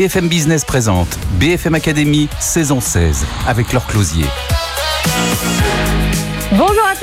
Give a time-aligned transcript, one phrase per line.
[0.00, 4.24] BFM Business présente BFM Academy saison 16 avec leur closier.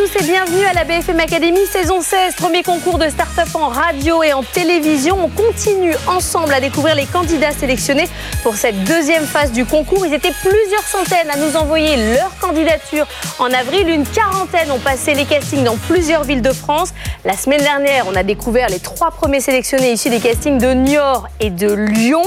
[0.08, 4.24] Tous et bienvenue à la BFM Academy saison 16, premier concours de start-up en radio
[4.24, 5.18] et en télévision.
[5.20, 8.08] On continue ensemble à découvrir les candidats sélectionnés
[8.44, 10.06] pour cette deuxième phase du concours.
[10.06, 13.06] Ils étaient plusieurs centaines à nous envoyer leur candidature
[13.40, 13.90] en avril.
[13.90, 16.94] Une quarantaine ont passé les castings dans plusieurs villes de France.
[17.26, 21.28] La semaine dernière, on a découvert les trois premiers sélectionnés issus des castings de Niort
[21.40, 22.24] et de Lyon.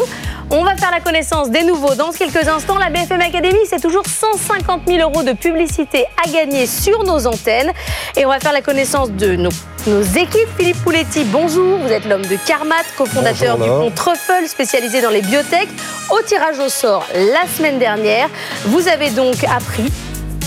[0.52, 2.76] On va faire la connaissance des nouveaux dans quelques instants.
[2.76, 7.69] La BFM Academy, c'est toujours 150 000 euros de publicité à gagner sur nos antennes.
[8.16, 9.50] Et on va faire la connaissance de nos,
[9.86, 10.48] nos équipes.
[10.58, 11.78] Philippe Pouletti, bonjour.
[11.78, 15.68] Vous êtes l'homme de Carmat, cofondateur du compte Truffle, spécialisé dans les biotech.
[16.10, 18.28] Au tirage au sort la semaine dernière,
[18.66, 19.90] vous avez donc appris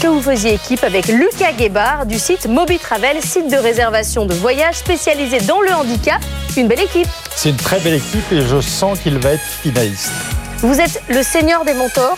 [0.01, 4.33] que vous faisiez équipe avec Lucas Guébard du site Moby Travel, site de réservation de
[4.33, 6.21] voyage spécialisé dans le handicap.
[6.57, 7.07] Une belle équipe.
[7.35, 10.11] C'est une très belle équipe et je sens qu'il va être finaliste.
[10.57, 12.17] Vous êtes le senior des mentors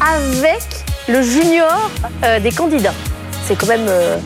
[0.00, 0.62] avec
[1.08, 1.90] le junior
[2.24, 2.94] euh, des candidats.
[3.46, 4.16] C'est quand même euh,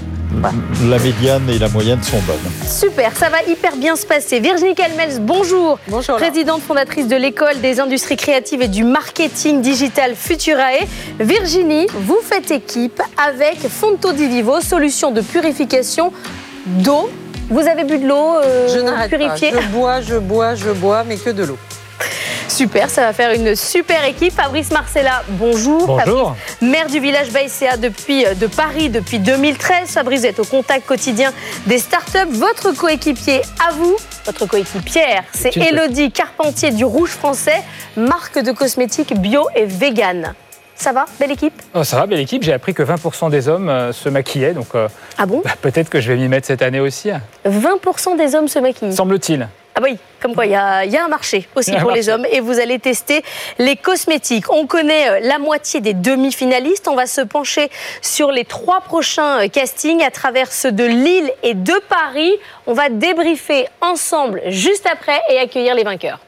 [0.42, 2.36] La médiane et la moyenne sont bonnes.
[2.68, 4.40] super, ça va hyper bien se passer.
[4.40, 5.78] Virginie Calmels, bonjour.
[5.88, 6.16] Bonjour.
[6.16, 10.86] Présidente fondatrice de l'école des industries créatives et du marketing digital Futurae.
[11.18, 16.12] Virginie, vous faites équipe avec Fonto di Vivo, solution de purification
[16.66, 17.08] d'eau.
[17.48, 19.16] Vous avez bu de l'eau euh, Je n'arrête pas.
[19.16, 21.58] purifiée Je bois, je bois, je bois, mais que de l'eau.
[22.56, 24.32] Super, ça va faire une super équipe.
[24.32, 25.86] Fabrice Marcella, bonjour.
[25.86, 26.28] Bonjour.
[26.34, 29.90] Fabrice, maire du village Baïséa depuis, euh, de Paris depuis 2013.
[29.90, 31.32] Fabrice, êtes au contact quotidien
[31.66, 32.30] des startups.
[32.30, 35.54] Votre coéquipier à vous, votre coéquipière, c'est.
[35.54, 37.62] Elodie Carpentier du Rouge Français,
[37.94, 40.32] marque de cosmétiques bio et vegan.
[40.76, 41.60] Ça va Belle équipe?
[41.74, 42.42] Oh, ça va, belle équipe.
[42.42, 45.42] J'ai appris que 20% des hommes euh, se maquillaient, donc euh, Ah bon?
[45.44, 47.20] bah, peut-être que je vais m'y mettre cette année aussi, hein.
[47.47, 48.94] 20% des hommes se maquillent.
[48.94, 49.47] semble-t-il.
[49.78, 52.09] Ah oui, comme quoi il y, a il y a un marché aussi pour les
[52.09, 53.22] hommes et vous allez tester
[53.59, 54.50] les cosmétiques.
[54.50, 56.88] On connaît euh, la moitié des demi-finalistes.
[56.88, 57.69] On va se pencher
[58.00, 62.32] sur les trois prochains euh, castings à travers ceux de Lille et de Paris.
[62.66, 66.20] On va débriefer ensemble juste après et accueillir les vainqueurs.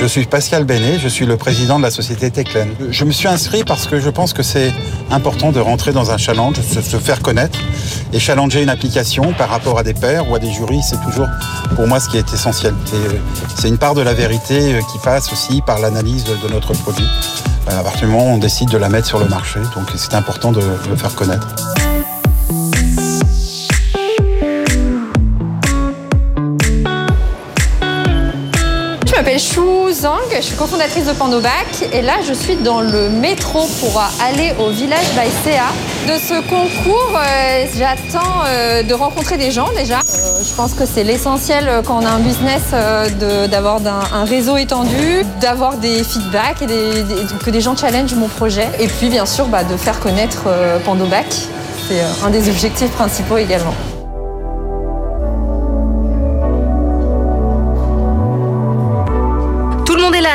[0.00, 2.70] Je suis Pascal Benet, je suis le président de la société Techlen.
[2.90, 4.72] Je me suis inscrit parce que je pense que c'est
[5.10, 7.58] important de rentrer dans un challenge, se, se faire connaître
[8.12, 11.28] et challenger une application par rapport à des pairs ou à des jurys, c'est toujours
[11.76, 12.74] pour moi ce qui est essentiel.
[12.94, 13.08] Euh,
[13.56, 16.72] C'est une part de la vérité euh, qui passe aussi par l'analyse de, de notre
[16.72, 17.06] produit.
[17.70, 19.88] Euh, À partir du moment où on décide de la mettre sur le marché, donc
[19.96, 21.46] c'est important de le faire connaître.
[29.40, 31.50] Chou Zhang, je suis cofondatrice de Pandobac
[31.94, 35.64] et là je suis dans le métro pour aller au village Baïséa.
[36.06, 40.00] De ce concours, euh, j'attends euh, de rencontrer des gens déjà.
[40.00, 42.60] Euh, je pense que c'est l'essentiel quand on a un business
[43.50, 43.80] d'avoir
[44.12, 46.66] un réseau étendu, d'avoir des feedbacks et
[47.42, 48.68] que des gens challengent mon projet.
[48.78, 50.48] Et puis bien sûr bah, de faire connaître
[50.84, 51.24] Pandobac.
[51.88, 53.74] C'est un des objectifs principaux également.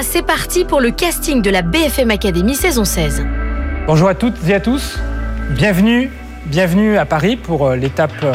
[0.01, 3.25] C'est parti pour le casting de la BFM Academy saison 16.
[3.87, 4.99] Bonjour à toutes et à tous.
[5.51, 6.11] Bienvenue,
[6.47, 8.33] bienvenue à Paris pour euh, l'étape euh,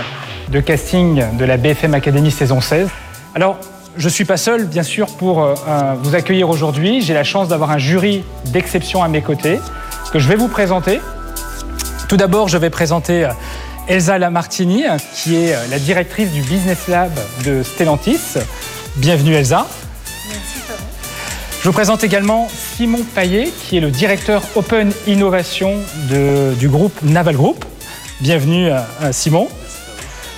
[0.48, 2.88] de casting de la BFM Academy saison 16.
[3.34, 3.58] Alors,
[3.98, 5.54] je ne suis pas seul, bien sûr, pour euh,
[6.02, 7.02] vous accueillir aujourd'hui.
[7.02, 9.60] J'ai la chance d'avoir un jury d'exception à mes côtés
[10.12, 10.98] que je vais vous présenter.
[12.08, 13.28] Tout d'abord, je vais présenter
[13.86, 14.84] Elsa Lamartini,
[15.14, 17.12] qui est la directrice du Business Lab
[17.44, 18.38] de Stellantis.
[18.96, 19.66] Bienvenue Elsa.
[21.60, 25.74] Je vous présente également Simon Paillet, qui est le directeur Open Innovation
[26.58, 27.66] du groupe Naval Group.
[28.22, 29.46] Bienvenue euh, euh, Simon.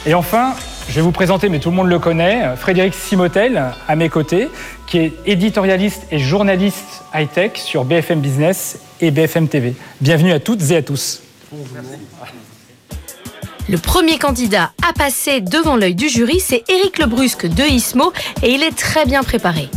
[0.04, 0.54] Et enfin,
[0.88, 4.08] je vais vous présenter, mais tout le monde le connaît, euh, Frédéric Simotel, à mes
[4.08, 4.48] côtés,
[4.88, 9.76] qui est éditorialiste et journaliste high-tech sur BFM Business et BFM TV.
[10.00, 11.22] Bienvenue à toutes et à tous.
[13.68, 18.12] Le premier candidat à passer devant l'œil du jury, c'est Éric Lebrusque de Ismo
[18.42, 19.68] et il est très bien préparé.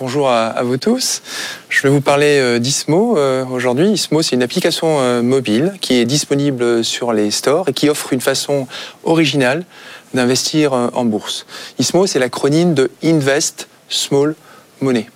[0.00, 1.22] Bonjour à, vous tous.
[1.68, 3.92] Je vais vous parler euh, d'Ismo euh, aujourd'hui.
[3.92, 8.12] Ismo, c'est une application euh, mobile qui est disponible sur les stores et qui offre
[8.12, 8.66] une façon
[9.04, 9.64] originale
[10.12, 11.46] d'investir en bourse.
[11.78, 14.34] Ismo, c'est l'acronyme de Invest Small
[14.80, 15.08] Money.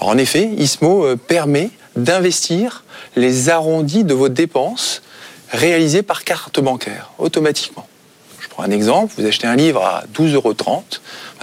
[0.00, 2.82] En effet, Ismo permet d'investir
[3.14, 5.02] les arrondis de vos dépenses
[5.50, 7.86] réalisées par carte bancaire automatiquement.
[8.40, 10.54] Je prends un exemple, vous achetez un livre à 12,30 euros,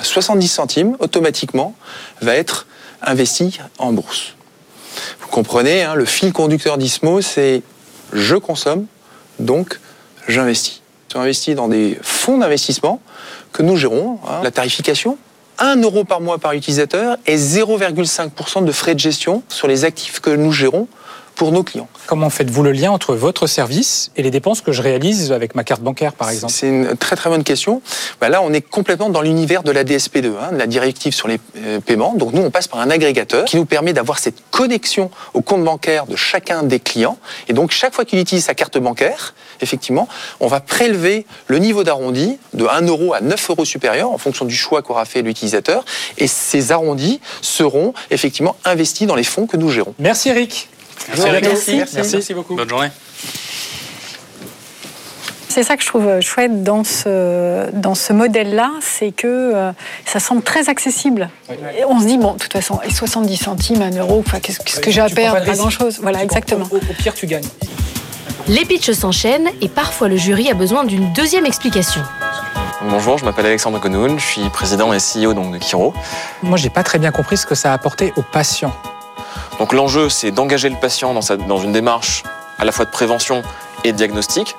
[0.02, 1.76] 70 centimes automatiquement
[2.22, 2.68] va être
[3.02, 4.36] investi en bourse.
[5.22, 7.62] Vous comprenez, hein, le fil conducteur d'Ismo, c'est
[8.14, 8.86] je consomme,
[9.40, 9.80] donc
[10.28, 10.82] j'investis.
[11.12, 13.02] sont investis dans des fonds d'investissement
[13.52, 14.20] que nous gérons.
[14.28, 14.42] hein.
[14.44, 15.18] La tarification,
[15.60, 20.20] 1 euro par mois par utilisateur et 0,5% de frais de gestion sur les actifs
[20.20, 20.88] que nous gérons
[21.38, 21.88] pour nos clients.
[22.08, 25.64] Comment faites-vous le lien entre votre service et les dépenses que je réalise avec ma
[25.64, 26.52] carte bancaire, par exemple?
[26.52, 27.82] C'est une très très bonne question.
[28.20, 31.28] Bah là, on est complètement dans l'univers de la DSP2, hein, de la directive sur
[31.28, 32.16] les euh, paiements.
[32.16, 35.64] Donc nous, on passe par un agrégateur qui nous permet d'avoir cette connexion au compte
[35.64, 37.20] bancaire de chacun des clients.
[37.48, 40.08] Et donc chaque fois qu'il utilise sa carte bancaire, effectivement,
[40.40, 44.46] on va prélever le niveau d'arrondi de 1 euro à 9 euros supérieur en fonction
[44.46, 45.86] du choix qu'aura fait l'utilisateur.
[46.18, 49.94] Et ces arrondis seront effectivement investis dans les fonds que nous gérons.
[50.00, 50.70] Merci Eric.
[51.42, 51.76] Merci.
[51.78, 51.96] Merci.
[52.14, 52.56] Merci beaucoup.
[52.56, 52.90] Bonne journée.
[55.50, 59.72] C'est ça que je trouve chouette dans ce, dans ce modèle-là, c'est que euh,
[60.06, 61.30] ça semble très accessible.
[61.50, 64.80] Et on se dit, bon, de toute façon, et 70 centimes, 1 euro, enfin, qu'est-ce
[64.80, 65.98] que j'ai à perdre pas grand-chose.
[66.02, 66.68] Voilà, Tu prends- exactement.
[66.70, 67.48] Au, au pire, tu gagnes.
[68.48, 72.02] Les pitchs s'enchaînent et parfois le jury a besoin d'une deuxième explication.
[72.90, 75.94] Bonjour, je m'appelle Alexandre Konoun, je suis président et CEO donc, de Kiro.
[76.44, 78.74] Moi, j'ai pas très bien compris ce que ça a apporté aux patients.
[79.60, 82.24] Donc l'enjeu, c'est d'engager le patient dans, une démarche
[82.60, 83.42] à la fois de prévention
[83.84, 84.56] et de diagnostic,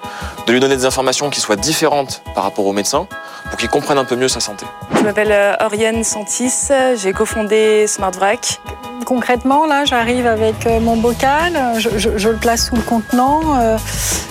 [0.47, 3.07] de lui donner des informations qui soient différentes par rapport au médecin
[3.51, 4.67] pour qu'il comprenne un peu mieux sa santé.
[4.97, 6.53] Je m'appelle euh, Oriane Santis,
[6.97, 8.61] j'ai cofondé SmartVrac.
[9.07, 12.83] Concrètement, là, j'arrive avec euh, mon bocal, euh, je, je- je le place sous le
[12.83, 13.79] contenant, euh,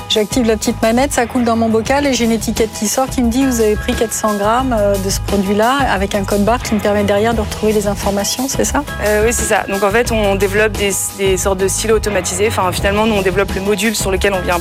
[0.10, 3.08] j'active la petite manette, ça coule dans mon bocal et j'ai une étiquette qui sort
[3.08, 6.62] qui me dit vous avez pris 400 grammes de ce produit-là avec un code barre
[6.62, 8.84] qui me permet derrière de retrouver les informations, c'est ça?
[9.06, 9.64] Euh, oui, c'est ça.
[9.68, 12.48] Donc en fait, on développe des, des sortes de silos automatisés.
[12.48, 14.60] Enfin, finalement, nous, on développe le module sur lequel on vient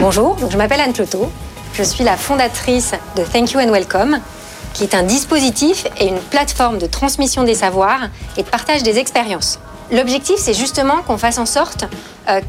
[0.00, 1.30] Bonjour, je m'appelle Anne Cloto.
[1.74, 4.20] Je suis la fondatrice de Thank You and Welcome,
[4.72, 8.08] qui est un dispositif et une plateforme de transmission des savoirs
[8.38, 9.58] et de partage des expériences.
[9.90, 11.84] L'objectif, c'est justement qu'on fasse en sorte
[12.28, 12.40] euh,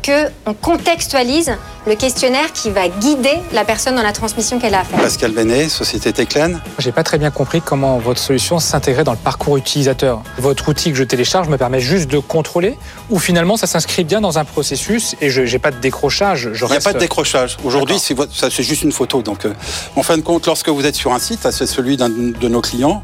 [0.44, 1.54] qu'on contextualise
[1.88, 5.00] le questionnaire qui va guider la personne dans la transmission qu'elle a à faire.
[5.00, 6.60] Pascal Benet, Société Teclen.
[6.80, 10.22] J'ai pas très bien compris comment votre solution s'intégrait dans le parcours utilisateur.
[10.38, 12.78] Votre outil que je télécharge me permet juste de contrôler
[13.10, 16.50] ou finalement ça s'inscrit bien dans un processus et je n'ai pas de décrochage.
[16.52, 17.56] Je Il n'y a pas de décrochage.
[17.64, 19.22] Aujourd'hui, c'est votre- ça, c'est juste une photo.
[19.22, 19.54] Donc, euh,
[19.96, 22.48] en fin de compte, lorsque vous êtes sur un site, ça, c'est celui d'un de
[22.50, 23.02] nos clients,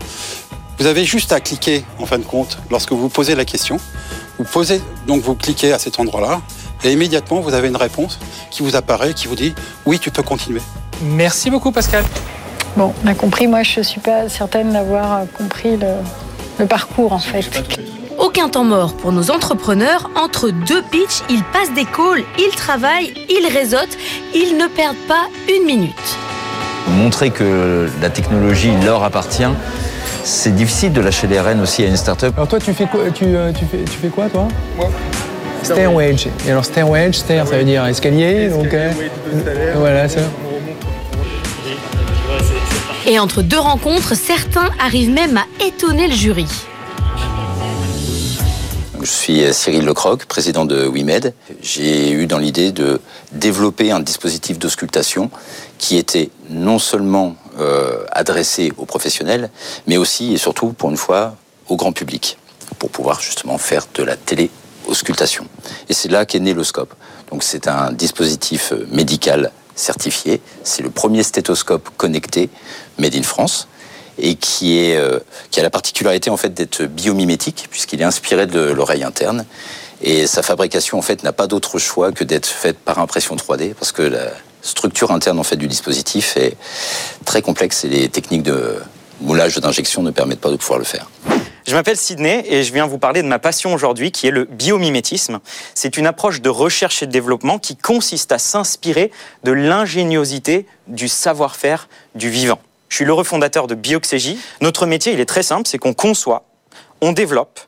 [0.77, 3.79] vous avez juste à cliquer, en fin de compte, lorsque vous posez la question.
[4.37, 6.41] Vous posez, donc vous cliquez à cet endroit-là,
[6.83, 8.19] et immédiatement, vous avez une réponse
[8.51, 9.53] qui vous apparaît, qui vous dit
[9.85, 10.61] oui, tu peux continuer.
[11.01, 12.03] Merci beaucoup Pascal.
[12.77, 15.87] Bon, on a compris, moi je suis pas certaine d'avoir euh, compris le,
[16.59, 17.49] le parcours en fait.
[18.17, 20.09] Aucun temps mort pour nos entrepreneurs.
[20.15, 23.97] Entre deux pitchs, ils passent des calls, ils travaillent, ils réseautent,
[24.33, 26.17] ils ne perdent pas une minute.
[26.97, 29.43] Montrer que la technologie leur appartient,
[30.25, 32.33] c'est difficile de lâcher les rênes aussi à une start-up.
[32.35, 34.89] Alors toi, tu fais quoi, tu, euh, tu fais, tu fais quoi toi Moi
[35.63, 36.27] Stairwedge.
[36.47, 38.49] Et alors stairwedge, stair, ça veut dire escalier.
[38.49, 38.91] donc, euh,
[39.75, 40.19] voilà ça.
[43.07, 46.47] Et entre deux rencontres, certains arrivent même à étonner le jury.
[49.01, 51.33] Je suis Cyril Lecroc, président de WeMed.
[51.61, 52.99] J'ai eu dans l'idée de
[53.31, 55.29] développer un dispositif d'auscultation
[55.77, 59.49] qui était non seulement euh, adressé aux professionnels,
[59.87, 61.35] mais aussi et surtout, pour une fois,
[61.69, 62.37] au grand public,
[62.79, 65.47] pour pouvoir justement faire de la télé-auscultation.
[65.89, 66.93] Et c'est là qu'est né le scope.
[67.31, 70.41] Donc c'est un dispositif euh, médical certifié.
[70.63, 72.49] C'est le premier stéthoscope connecté
[72.97, 73.67] made in France
[74.17, 75.19] et qui, euh,
[75.51, 79.45] qui a la particularité en fait d'être biomimétique puisqu'il est inspiré de l'oreille interne
[80.01, 83.73] et sa fabrication en fait n'a pas d'autre choix que d'être faite par impression 3D
[83.73, 84.31] parce que la
[84.65, 86.57] structure interne en fait du dispositif est
[87.23, 88.81] très complexe et les techniques de
[89.21, 91.09] moulage d'injection ne permettent pas de pouvoir le faire.
[91.67, 94.45] Je m'appelle Sydney et je viens vous parler de ma passion aujourd'hui qui est le
[94.45, 95.39] biomimétisme.
[95.73, 99.11] C'est une approche de recherche et de développement qui consiste à s'inspirer
[99.43, 102.59] de l'ingéniosité du savoir-faire du vivant.
[102.89, 104.37] Je suis le refondateur de Bioxégie.
[104.61, 106.45] Notre métier, il est très simple, c'est qu'on conçoit,
[107.01, 107.59] on développe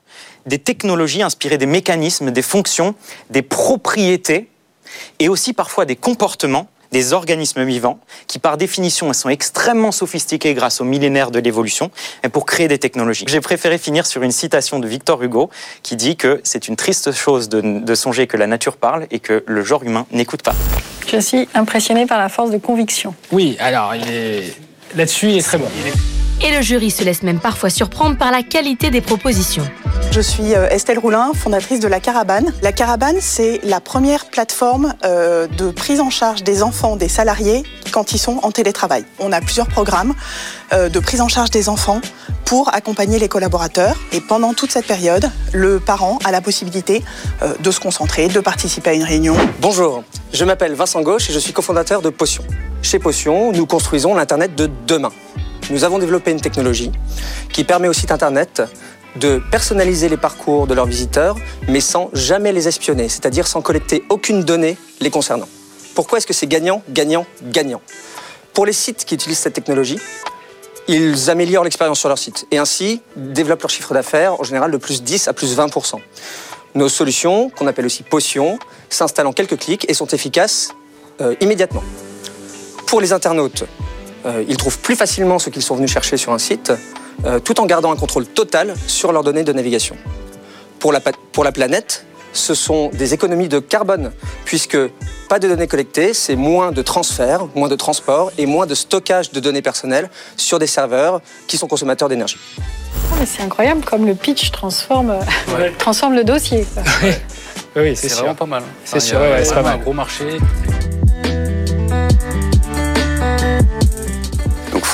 [0.46, 2.96] des technologies inspirées des mécanismes, des fonctions,
[3.30, 4.48] des propriétés
[5.20, 10.82] et aussi parfois des comportements des organismes vivants qui, par définition, sont extrêmement sophistiqués grâce
[10.82, 11.92] aux millénaires de l'évolution
[12.24, 13.26] et pour créer des technologies.
[13.28, 15.50] J'ai préféré finir sur une citation de Victor Hugo
[15.84, 19.20] qui dit que c'est une triste chose de, de songer que la nature parle et
[19.20, 20.56] que le genre humain n'écoute pas.
[21.12, 23.16] Je suis impressionnée par la force de conviction.
[23.32, 24.54] Oui, alors il est
[24.96, 25.68] là-dessus, il est très bon.
[26.40, 29.68] Et le jury se laisse même parfois surprendre par la qualité des propositions.
[30.12, 32.54] Je suis euh, Estelle Roulin, fondatrice de La Caravane.
[32.62, 37.64] La Caravane, c'est la première plateforme euh, de prise en charge des enfants, des salariés,
[37.92, 39.04] quand ils sont en télétravail.
[39.18, 40.14] On a plusieurs programmes
[40.74, 42.02] euh, de prise en charge des enfants
[42.46, 43.96] pour accompagner les collaborateurs.
[44.12, 47.04] Et pendant toute cette période, le parent a la possibilité
[47.60, 49.36] de se concentrer, de participer à une réunion.
[49.60, 52.46] Bonjour, je m'appelle Vincent Gauche et je suis cofondateur de Potion.
[52.82, 55.12] Chez Potion, nous construisons l'Internet de demain.
[55.70, 56.92] Nous avons développé une technologie
[57.52, 58.62] qui permet au site Internet
[59.18, 61.36] de personnaliser les parcours de leurs visiteurs,
[61.68, 65.50] mais sans jamais les espionner, c'est-à-dire sans collecter aucune donnée les concernant.
[65.94, 67.82] Pourquoi est-ce que c'est gagnant, gagnant, gagnant?
[68.54, 70.00] Pour les sites qui utilisent cette technologie,
[70.88, 74.78] ils améliorent l'expérience sur leur site et ainsi développent leur chiffre d'affaires en général de
[74.78, 75.96] plus 10 à plus 20%.
[76.76, 78.58] Nos solutions, qu'on appelle aussi potions,
[78.90, 80.70] s'installent en quelques clics et sont efficaces
[81.20, 81.84] euh, immédiatement.
[82.86, 83.66] Pour les internautes,
[84.28, 86.74] euh, ils trouvent plus facilement ce qu'ils sont venus chercher sur un site,
[87.26, 89.96] euh, tout en gardant un contrôle total sur leurs données de navigation.
[90.80, 91.00] Pour la,
[91.32, 94.12] pour la planète, ce sont des économies de carbone,
[94.46, 94.78] puisque
[95.30, 99.32] pas de données collectées, c'est moins de transfert, moins de transport et moins de stockage
[99.32, 102.38] de données personnelles sur des serveurs qui sont consommateurs d'énergie.
[103.14, 106.66] Ah, c'est incroyable comme le pitch transforme, euh, transforme le dossier.
[107.76, 108.64] oui, c'est vraiment pas mal.
[108.84, 109.76] C'est sûr, c'est pas mal.
[109.76, 110.38] un gros marché.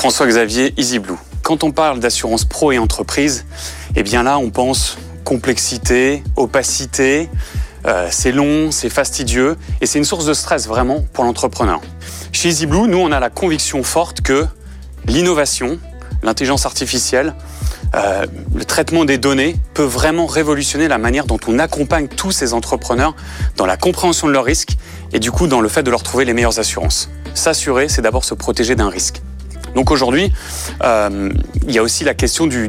[0.04, 1.16] François-Xavier EasyBlue.
[1.42, 3.46] Quand on parle d'assurance pro et entreprise,
[3.96, 7.30] eh bien là, on pense complexité, opacité,
[7.86, 11.80] euh, c'est long, c'est fastidieux et c'est une source de stress vraiment pour l'entrepreneur.
[12.32, 14.44] Chez EasyBlue, nous, on a la conviction forte que
[15.06, 15.78] l'innovation,
[16.22, 17.34] l'intelligence artificielle,
[17.94, 22.52] euh, le traitement des données peut vraiment révolutionner la manière dont on accompagne tous ces
[22.52, 23.16] entrepreneurs
[23.56, 24.76] dans la compréhension de leurs risques
[25.14, 27.08] et du coup dans le fait de leur trouver les meilleures assurances.
[27.32, 29.22] S'assurer, c'est d'abord se protéger d'un risque.
[29.74, 30.32] Donc aujourd'hui,
[30.82, 31.30] euh,
[31.66, 32.68] il y a aussi la question du,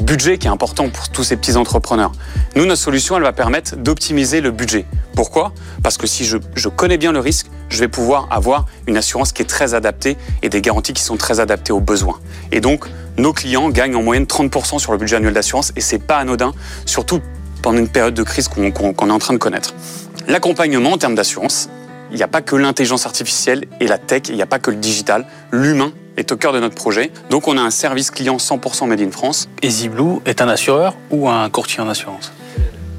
[0.00, 2.12] budget qui est important pour tous ces petits entrepreneurs.
[2.56, 4.86] Nous, notre solution, elle va permettre d'optimiser le budget.
[5.14, 5.52] Pourquoi?
[5.82, 9.42] Parce que si je, connais bien le risque, je vais pouvoir avoir une assurance qui
[9.42, 12.18] est très adaptée et des garanties qui sont très adaptées aux besoins.
[12.52, 12.86] Et donc,
[13.18, 16.52] nos clients gagnent en moyenne 30% sur le budget annuel d'assurance et c'est pas anodin,
[16.86, 17.20] surtout
[17.62, 19.74] pendant une période de crise qu'on est en train de connaître.
[20.28, 21.68] L'accompagnement en termes d'assurance,
[22.10, 24.70] il n'y a pas que l'intelligence artificielle et la tech, il n'y a pas que
[24.70, 25.26] le digital.
[25.50, 27.10] L'humain est au cœur de notre projet.
[27.30, 29.48] Donc on a un service client 100% Made in France.
[29.62, 32.32] EasyBlue est un assureur ou un courtier en assurance?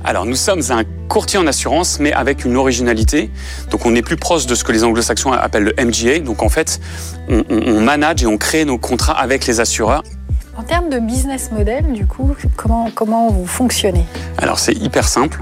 [0.05, 3.29] Alors nous sommes un courtier en assurance, mais avec une originalité.
[3.69, 6.19] Donc on est plus proche de ce que les anglo-saxons appellent le MGA.
[6.19, 6.79] Donc en fait,
[7.27, 10.03] on, on, manage et on crée nos contrats avec les assureurs.
[10.57, 14.05] En termes de business model, du coup, comment, comment vous fonctionnez?
[14.37, 15.41] Alors c'est hyper simple.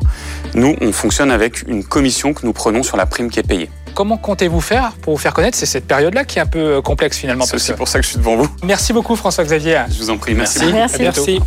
[0.55, 3.69] Nous, on fonctionne avec une commission que nous prenons sur la prime qui est payée.
[3.97, 6.81] Comment comptez-vous faire pour vous faire connaître C'est cette période-là qui est un peu euh,
[6.83, 7.45] complexe finalement.
[7.45, 8.47] C'est aussi pour ça que je suis devant vous.
[8.61, 9.85] Merci beaucoup François-Xavier.
[9.89, 10.71] Je vous en prie, merci.
[10.71, 11.01] Merci.
[11.01, 11.41] merci.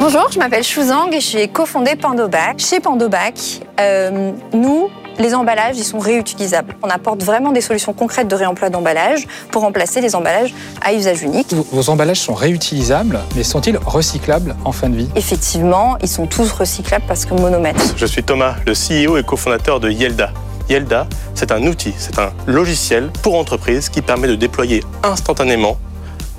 [0.00, 2.58] Bonjour, je m'appelle Shuzang et j'ai cofondé Pandobac.
[2.58, 6.76] Chez Pandobac, euh, nous, les emballages, ils sont réutilisables.
[6.82, 11.22] On apporte vraiment des solutions concrètes de réemploi d'emballage pour remplacer les emballages à usage
[11.22, 11.52] unique.
[11.72, 15.08] Vos emballages sont réutilisables, mais sont-ils recyclables en fin de vie?
[15.16, 17.94] Effectivement, ils sont tous recyclables parce que monomètre.
[17.96, 20.30] Je suis Thomas, le CEO et cofondateur de Yelda.
[20.68, 25.76] Yelda, c'est un outil, c'est un logiciel pour entreprise qui permet de déployer instantanément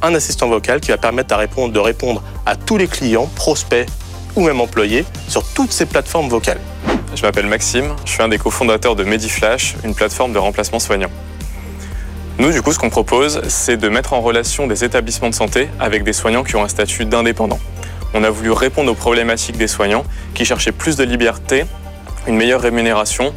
[0.01, 3.87] un assistant vocal qui va permettre répondre, de répondre à tous les clients, prospects
[4.35, 6.59] ou même employés sur toutes ces plateformes vocales.
[7.17, 11.09] Je m'appelle Maxime, je suis un des cofondateurs de Mediflash, une plateforme de remplacement soignant.
[12.37, 15.67] Nous, du coup, ce qu'on propose, c'est de mettre en relation des établissements de santé
[15.79, 17.57] avec des soignants qui ont un statut d'indépendant.
[18.13, 20.03] On a voulu répondre aux problématiques des soignants
[20.35, 21.65] qui cherchaient plus de liberté,
[22.27, 23.33] une meilleure rémunération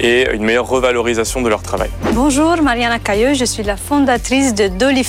[0.00, 1.90] et une meilleure revalorisation de leur travail.
[2.14, 5.04] Bonjour, Mariana Cailleux, je suis la fondatrice de Dolly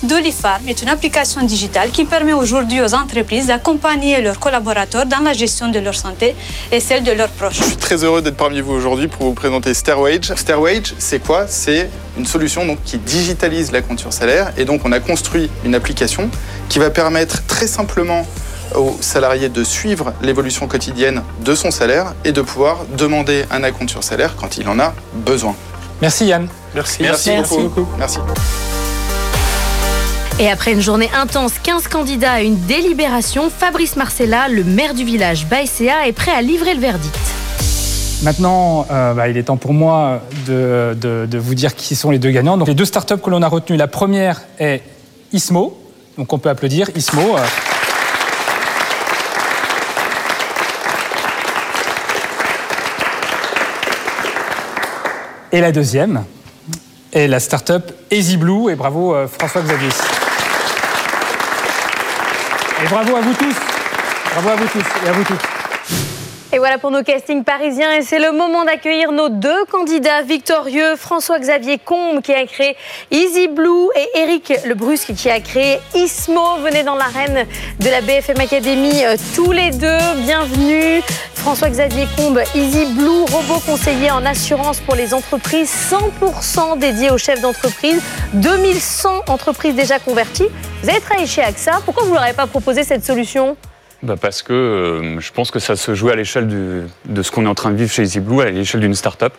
[0.00, 0.08] Farm.
[0.08, 5.32] Dolifarm est une application digitale qui permet aujourd'hui aux entreprises d'accompagner leurs collaborateurs dans la
[5.32, 6.34] gestion de leur santé
[6.72, 7.58] et celle de leurs proches.
[7.58, 10.32] Je suis très heureux d'être parmi vous aujourd'hui pour vous présenter Stairwage.
[10.34, 11.46] Stairwage, c'est quoi?
[11.46, 15.50] C'est une solution donc, qui digitalise la compte sur salaire et donc on a construit
[15.64, 16.30] une application
[16.68, 18.26] qui va permettre très simplement
[18.74, 23.90] aux salariés de suivre l'évolution quotidienne de son salaire et de pouvoir demander un acompte
[23.90, 25.56] sur salaire quand il en a besoin.
[26.00, 26.48] Merci Yann.
[26.74, 27.30] Merci, Merci,
[27.60, 27.86] beaucoup.
[27.98, 28.20] Merci.
[30.40, 35.04] Et après une journée intense, 15 candidats à une délibération, Fabrice Marcella, le maire du
[35.04, 37.14] village Baïséa, est prêt à livrer le verdict.
[38.22, 42.30] Maintenant, euh, bah, il est temps pour moi de, vous dire qui sont les deux
[42.30, 42.56] gagnants.
[42.56, 44.80] Donc, les deux startups que l'on a retenues, la première est
[45.34, 45.78] Ismo.
[46.16, 47.36] Donc on peut applaudir Ismo.
[47.36, 47.44] Euh.
[55.52, 56.24] Et la deuxième
[57.12, 58.70] est la start-up EasyBlue.
[58.70, 59.90] Et bravo euh, François-Xavier.
[62.82, 63.54] Et bravo à vous tous.
[64.32, 65.42] Bravo à vous tous et à vous toutes.
[66.52, 67.92] Et voilà pour nos castings parisiens.
[67.92, 72.76] Et c'est le moment d'accueillir nos deux candidats victorieux, François-Xavier Combe qui a créé
[73.12, 76.56] Easy Blue et Eric Lebrusque qui a créé Ismo.
[76.64, 77.46] Venez dans l'arène
[77.78, 79.98] de la BFM Academy euh, tous les deux.
[80.24, 81.02] Bienvenue.
[81.36, 85.72] François-Xavier Combe, Easy Blue, robot conseiller en assurance pour les entreprises,
[86.20, 88.02] 100% dédié aux chefs d'entreprise,
[88.34, 90.48] 2100 entreprises déjà converties.
[90.82, 91.80] Vous avez travaillé chez AXA.
[91.84, 93.56] Pourquoi vous ne leur avez pas proposé cette solution?
[94.02, 97.44] Bah parce que euh, je pense que ça se jouait à l'échelle de ce qu'on
[97.44, 99.34] est en train de vivre chez EasyBlue, à l'échelle d'une start-up,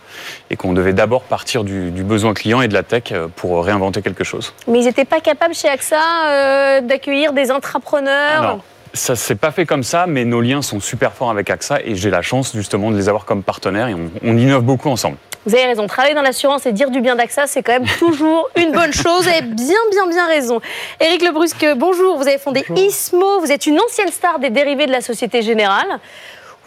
[0.49, 4.01] et qu'on devait d'abord partir du, besoin client et de la tech euh, pour réinventer
[4.01, 4.53] quelque chose.
[4.67, 8.11] Mais ils n'étaient pas capables chez AXA euh, d'accueillir des entrepreneurs
[8.43, 8.57] ah
[8.93, 11.95] ça s'est pas fait comme ça, mais nos liens sont super forts avec AXA et
[11.95, 15.15] j'ai la chance justement de les avoir comme partenaires et on, on innove beaucoup ensemble.
[15.45, 18.49] Vous avez raison, travailler dans l'assurance et dire du bien d'AXA, c'est quand même toujours
[18.55, 19.23] une bonne chose.
[19.23, 20.61] Vous avez bien, bien, bien raison.
[20.99, 22.17] Éric Lebrusque, bonjour.
[22.17, 23.39] Vous avez fondé ISMO.
[23.39, 25.99] Vous êtes une ancienne star des dérivés de la Société Générale.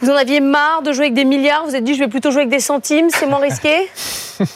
[0.00, 1.62] Vous en aviez marre de jouer avec des milliards.
[1.62, 3.10] Vous vous êtes dit, je vais plutôt jouer avec des centimes.
[3.10, 3.88] C'est moins risqué?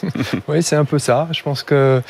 [0.48, 1.28] Oui, c'est un peu ça.
[1.30, 2.02] Je pense que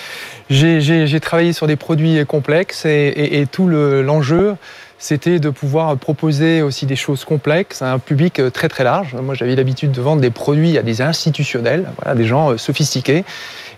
[0.48, 4.56] j'ai travaillé sur des produits complexes et, tout l'enjeu
[4.98, 9.14] c'était de pouvoir proposer aussi des choses complexes à un public euh, très très large.
[9.14, 13.24] Moi, j'avais l'habitude de vendre des produits à des institutionnels, voilà, des gens euh, sophistiqués.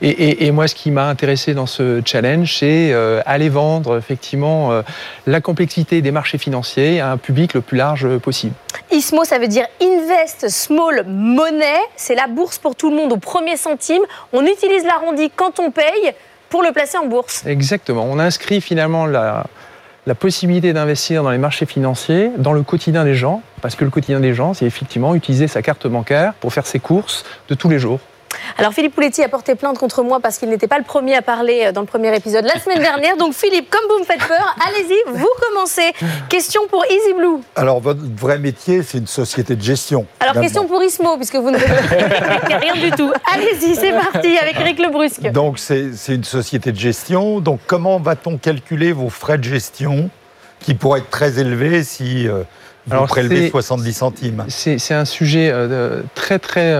[0.03, 4.83] Et, moi, ce qui m'a intéressé dans ce challenge, c'est euh, aller vendre effectivement
[5.27, 8.55] la complexité des marchés financiers à un public le plus large possible.
[8.91, 11.77] ISMO, ça veut dire Invest Small Money.
[11.97, 14.01] C'est la bourse pour tout le monde au premier centime.
[14.33, 16.15] On utilise l'arrondi quand on paye
[16.49, 17.45] pour le placer en bourse.
[17.45, 18.07] Exactement.
[18.09, 19.45] On inscrit finalement la,
[20.11, 23.93] la possibilité d'investir dans les marchés financiers, dans le quotidien des gens, parce que le
[23.93, 27.69] quotidien des gens, c'est effectivement utiliser sa carte bancaire pour faire ses courses de tous
[27.69, 28.01] les jours.
[28.59, 31.23] Alors Philippe Pouletti a porté plainte contre moi parce qu'il n'était pas le premier à
[31.23, 33.17] parler euh, dans le premier épisode la semaine dernière.
[33.17, 35.93] Donc Philippe, comme vous me faites peur, allez-y, vous commencez.
[36.29, 37.43] Question pour Easy Blue.
[37.57, 40.07] Alors votre vrai métier, c'est une société de gestion.
[40.21, 41.59] Alors question pour Ismo, puisque vous ne
[42.61, 43.13] rien du tout.
[43.33, 45.31] Allez-y, c'est parti avec Eric Lebrusque.
[45.33, 47.41] Donc c'est une société de gestion.
[47.41, 50.11] Donc comment va-t-on calculer vos frais de gestion
[50.61, 52.43] qui pourraient être très élevés si euh,
[52.87, 54.45] vous prélevez 70 centimes?
[54.49, 56.75] C'est un sujet euh, très très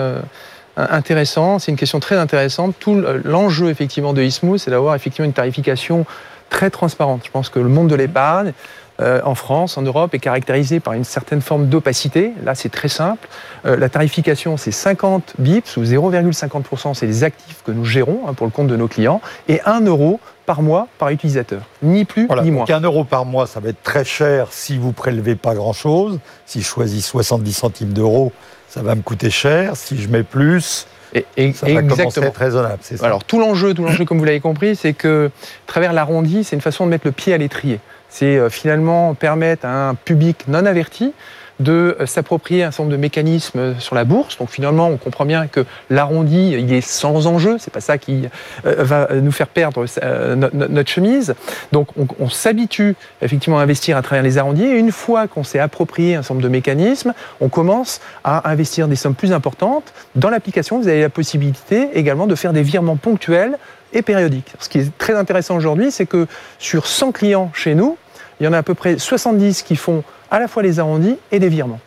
[0.91, 2.75] intéressant, c'est une question très intéressante.
[2.79, 6.07] Tout l'enjeu effectivement de ISMO, c'est d'avoir effectivement une tarification
[6.49, 7.23] très transparente.
[7.25, 8.53] Je pense que le monde de l'épargne,
[9.01, 12.33] euh, en France, en Europe, est caractérisé par une certaine forme d'opacité.
[12.45, 13.29] Là, c'est très simple.
[13.65, 18.35] Euh, la tarification, c'est 50 bips ou 0,50%, c'est les actifs que nous gérons hein,
[18.35, 21.63] pour le compte de nos clients, et 1 euro par mois par utilisateur.
[21.83, 22.65] Ni plus, ni moins.
[22.65, 26.19] Donc 1 euro par mois, ça va être très cher si vous prélevez pas grand-chose.
[26.45, 28.33] Si je choisis 70 centimes d'euros,
[28.71, 29.77] ça va me coûter cher.
[29.77, 32.79] Si je mets plus, et, ça va commencer à être raisonnable.
[32.83, 33.05] Ça.
[33.05, 35.31] Alors tout l'enjeu, tout l'enjeu, comme vous l'avez compris, c'est que
[35.67, 37.81] travers l'arrondi, c'est une façon de mettre le pied à l'étrier.
[38.09, 41.13] C'est euh, finalement permettre à un public non averti
[41.61, 44.39] de euh, s'approprier un certain nombre de mécanismes sur la bourse.
[44.39, 47.57] Donc finalement, on comprend bien que l'arrondi, il est sans enjeu.
[47.61, 48.29] C'est pas ça qui
[48.67, 51.35] euh, va nous faire perdre euh, notre chemise.
[51.73, 54.65] Donc on, s'habitue effectivement à investir à travers les arrondis.
[54.65, 58.89] Et une fois qu'on s'est approprié un certain nombre de mécanismes, on commence à investir
[58.89, 59.93] des sommes plus importantes.
[60.15, 63.59] Dans l'application, vous avez la possibilité également de faire des virements ponctuels
[63.93, 64.53] et périodiques.
[64.61, 66.27] Ce qui est très intéressant aujourd'hui, c'est que
[66.59, 67.99] sur 100 clients chez nous,
[68.41, 71.17] il y en a à peu près 70 qui font à la fois les arrondis
[71.33, 71.81] et les virements.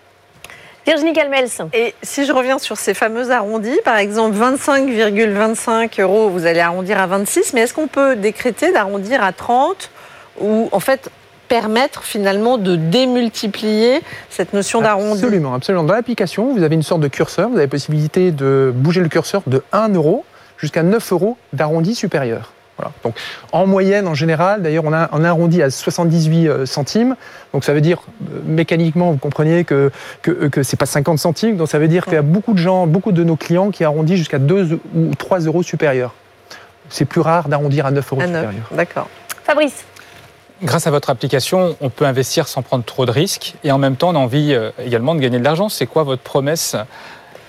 [0.86, 1.48] Virginie Calmels.
[1.74, 7.00] Et si je reviens sur ces fameux arrondis, par exemple 25,25 euros, vous allez arrondir
[7.00, 9.90] à 26, mais est-ce qu'on peut décréter d'arrondir à 30
[10.42, 11.10] ou en fait
[11.48, 15.24] permettre finalement de démultiplier cette notion d'arrondi?
[15.24, 15.84] Absolument, absolument.
[15.84, 19.10] Dans l'application, vous avez une sorte de curseur, vous avez la possibilité de bouger le
[19.10, 20.26] curseur de 1 euro
[20.58, 22.52] jusqu'à 9 euros d'arrondi supérieur.
[23.04, 23.16] Donc,
[23.52, 27.16] en moyenne, en général, d'ailleurs, on a un arrondi à 78 euh, centimes.
[27.54, 28.00] Donc, ça veut dire,
[28.32, 31.58] euh, mécaniquement, vous comprenez que, que, euh, que ce n'est pas 50 centimes.
[31.58, 33.84] Donc, ça veut dire qu'il y a beaucoup de gens, beaucoup de nos clients qui
[33.84, 36.14] arrondissent jusqu'à 2 ou 3 euros supérieurs.
[36.90, 38.52] C'est plus rare d'arrondir à 9 euros supérieurs.
[38.72, 39.10] D'accord.
[39.44, 39.86] Fabrice
[40.62, 43.98] Grâce à votre application, on peut investir sans prendre trop de risques et en même
[43.98, 45.68] temps, on a envie également de gagner de l'argent.
[45.68, 46.78] C'est quoi votre promesse?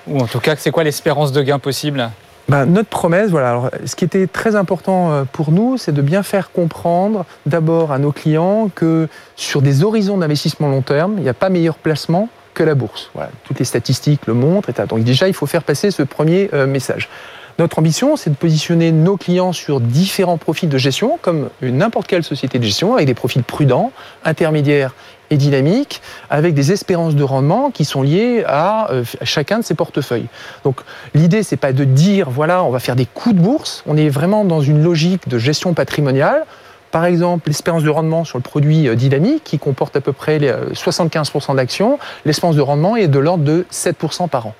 [0.08, 2.10] Ou en tout cas, c'est quoi l'espérance de gain possible?
[2.48, 3.50] Ben, notre promesse, voilà.
[3.50, 7.90] Alors, ce qui était très important euh, pour nous, c'est de bien faire comprendre d'abord
[7.90, 11.76] à nos clients que sur des horizons d'investissement long terme, il n'y a pas meilleur
[11.76, 13.10] placement que la bourse.
[13.44, 14.70] Toutes les statistiques le montrent.
[14.86, 17.08] Donc déjà, il faut faire passer ce premier euh, message.
[17.58, 22.24] Notre ambition, c'est de positionner nos clients sur différents profils de gestion, comme n'importe quelle
[22.24, 23.92] société de gestion, avec des profils prudents,
[24.24, 24.92] intermédiaires
[25.30, 29.74] et dynamiques, avec des espérances de rendement qui sont liées à, euh, chacun de ces
[29.74, 30.26] portefeuilles.
[30.64, 30.80] Donc
[31.14, 34.08] l'idée, c'est pas de dire, voilà, on va faire des coups de bourse, on est
[34.08, 36.44] vraiment dans une logique de gestion patrimoniale.
[36.90, 40.38] Par exemple, l'espérance de rendement sur le produit euh, dynamique, qui comporte à peu près
[40.38, 44.54] 75% euh, d'actions, l'espérance de rendement est de l'ordre de 7% par an.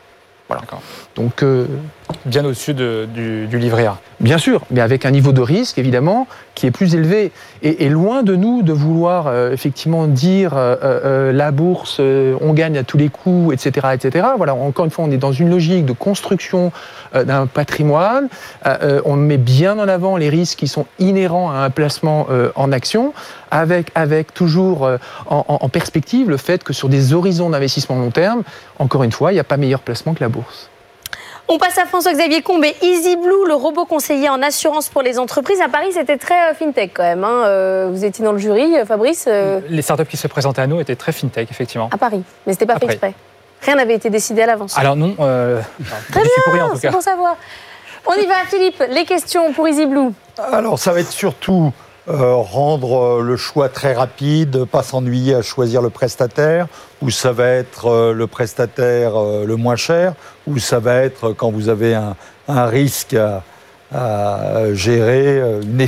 [0.48, 0.62] Voilà.
[1.14, 1.66] Donc, euh,
[2.26, 3.98] bien au-dessus du, livret A.
[4.20, 7.32] Bien sûr, mais avec un niveau de risque, évidemment, qui est plus élevé.
[7.62, 12.84] Et, loin de nous de vouloir, euh, effectivement, dire euh, la bourse, on gagne à
[12.84, 14.26] tous les coups, etc., etc.
[14.36, 16.72] Voilà, encore une fois, on est dans une logique de construction
[17.14, 18.28] d'un patrimoine.
[19.04, 23.12] on met bien en avant les risques qui sont inhérents à un placement en action,
[23.50, 24.88] avec, avec toujours
[25.26, 28.42] en, en perspective le fait que sur des horizons d'investissement long terme,
[28.78, 30.70] encore une fois, il n'y a pas meilleur placement que la bourse.
[31.46, 35.60] On passe à François-Xavier Combe et EasyBlue, le robot conseiller en assurance pour les entreprises.
[35.60, 37.22] À Paris, c'était très euh, fintech quand même.
[37.22, 37.44] Hein.
[37.44, 39.28] Euh, vous étiez dans le jury, euh, Fabrice
[39.68, 41.90] Les startups qui se présentaient à nous étaient très fintech, effectivement.
[41.92, 43.14] À Paris, mais ce n'était pas fait exprès.
[43.60, 44.76] Rien n'avait été décidé à l'avance.
[44.78, 47.36] Alors non, très bien, c'est pour savoir.
[48.06, 48.82] On y va, Philippe.
[48.90, 50.12] Les questions pour EasyBlue.
[50.52, 51.72] Alors, ça va être surtout
[52.06, 56.66] euh, rendre euh, le choix très rapide, pas s'ennuyer à choisir le prestataire,
[57.00, 60.12] ou ça va être euh, le prestataire le moins cher,
[60.46, 62.14] ou ça va être quand vous avez un,
[62.66, 63.16] risque
[63.90, 65.80] à, gérer, une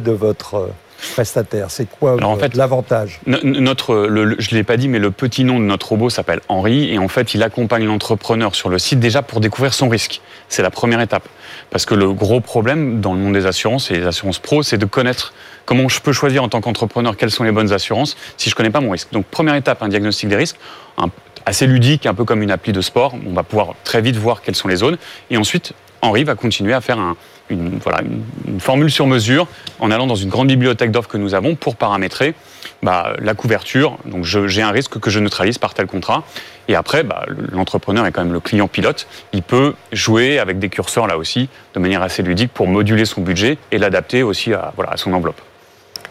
[0.00, 0.70] de votre
[1.12, 3.20] prestataire C'est quoi en fait, l'avantage?
[3.26, 6.92] notre, Je ne l'ai pas dit, mais le petit nom de notre robot s'appelle Henri
[6.92, 10.20] et en fait, il accompagne l'entrepreneur sur le site déjà pour découvrir son risque.
[10.48, 11.28] C'est la première étape.
[11.70, 14.78] Parce que le gros problème dans le monde des assurances et les assurances pro, c'est
[14.78, 15.32] de connaître
[15.64, 18.56] comment je peux choisir en tant qu'entrepreneur quelles sont les bonnes assurances si je ne
[18.56, 19.08] connais pas mon risque.
[19.12, 20.56] Donc première étape, un diagnostic des risques,
[21.44, 23.14] assez ludique, un peu comme une appli de sport.
[23.26, 24.98] On va pouvoir très vite voir quelles sont les zones.
[25.30, 26.98] Et ensuite, Henri va continuer à faire
[27.50, 29.46] une, voilà, une, formule sur mesure
[29.80, 32.34] en allant dans une grande bibliothèque d'offres que nous avons pour paramétrer
[32.82, 33.98] bah, la couverture.
[34.04, 36.24] Donc j'ai un risque que je neutralise par tel contrat.
[36.68, 39.06] Et après, bah, l'entrepreneur est quand même le client pilote.
[39.32, 43.20] Il peut jouer avec des curseurs là aussi de manière assez ludique pour moduler son
[43.20, 45.40] budget et l'adapter aussi à, voilà, à son enveloppe.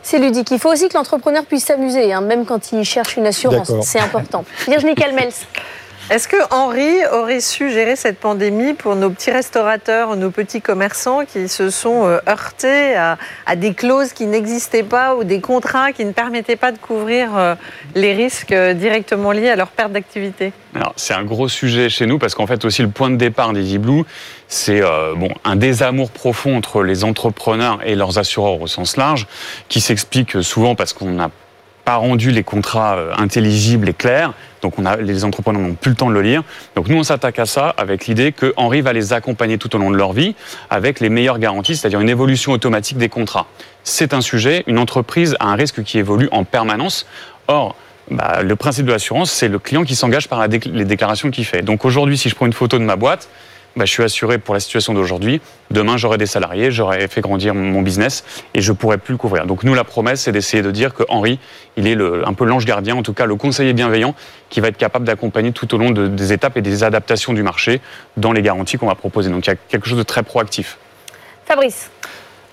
[0.01, 0.51] C'est ludique.
[0.51, 3.71] Il faut aussi que l'entrepreneur puisse s'amuser, hein, même quand il cherche une assurance.
[3.81, 4.45] C'est important.
[4.67, 5.31] Virginie Calmels.
[6.11, 11.25] Est-ce que Henri aurait su gérer cette pandémie pour nos petits restaurateurs, nos petits commerçants
[11.25, 16.05] qui se sont euh, heurtés à, des clauses qui n'existaient pas ou des contrats qui
[16.05, 17.55] ne permettaient pas de couvrir euh,
[17.95, 20.53] les risques euh, directement liés à leur perte d'activité?
[20.95, 23.79] C'est un gros sujet chez nous parce qu'en fait aussi le point de départ des
[23.79, 24.03] Blue,
[24.47, 24.83] c'est
[25.43, 29.25] un désamour profond entre les entrepreneurs et leurs assureurs au sens large,
[29.69, 31.31] qui s'explique souvent parce qu'on n'a
[31.85, 34.33] pas rendu les contrats intelligibles et clairs
[34.65, 36.41] donc on a, les entrepreneurs n'ont plus le temps de le lire.
[36.75, 39.77] Donc nous, on s'attaque à ça avec l'idée que Henri va les accompagner tout au
[39.77, 40.33] long de leur vie
[40.71, 43.45] avec les meilleures garanties, c'est-à-dire une évolution automatique des contrats.
[43.83, 47.05] C'est un sujet, une entreprise a un risque qui évolue en permanence.
[47.47, 47.75] Or,
[48.09, 51.61] bah, le principe de l'assurance, c'est le client qui s'engage par les déclarations qu'il fait.
[51.61, 53.29] Donc aujourd'hui, si je prends une photo de ma boîte,
[53.75, 55.41] bah, je suis assuré pour la situation d'aujourd'hui.
[55.71, 59.45] Demain, j'aurai des salariés, j'aurai fait grandir mon business et je pourrai plus le couvrir.
[59.45, 61.39] Donc nous, la promesse, c'est d'essayer de dire que Henri,
[61.75, 64.15] il est un peu l'ange gardien, en tout cas le conseiller bienveillant,
[64.49, 67.81] qui va être capable d'accompagner tout au long des étapes et des adaptations du marché
[68.17, 69.29] dans les garanties qu'on va proposer.
[69.29, 70.77] Donc il y a quelque chose de très proactif.
[71.45, 71.89] Fabrice.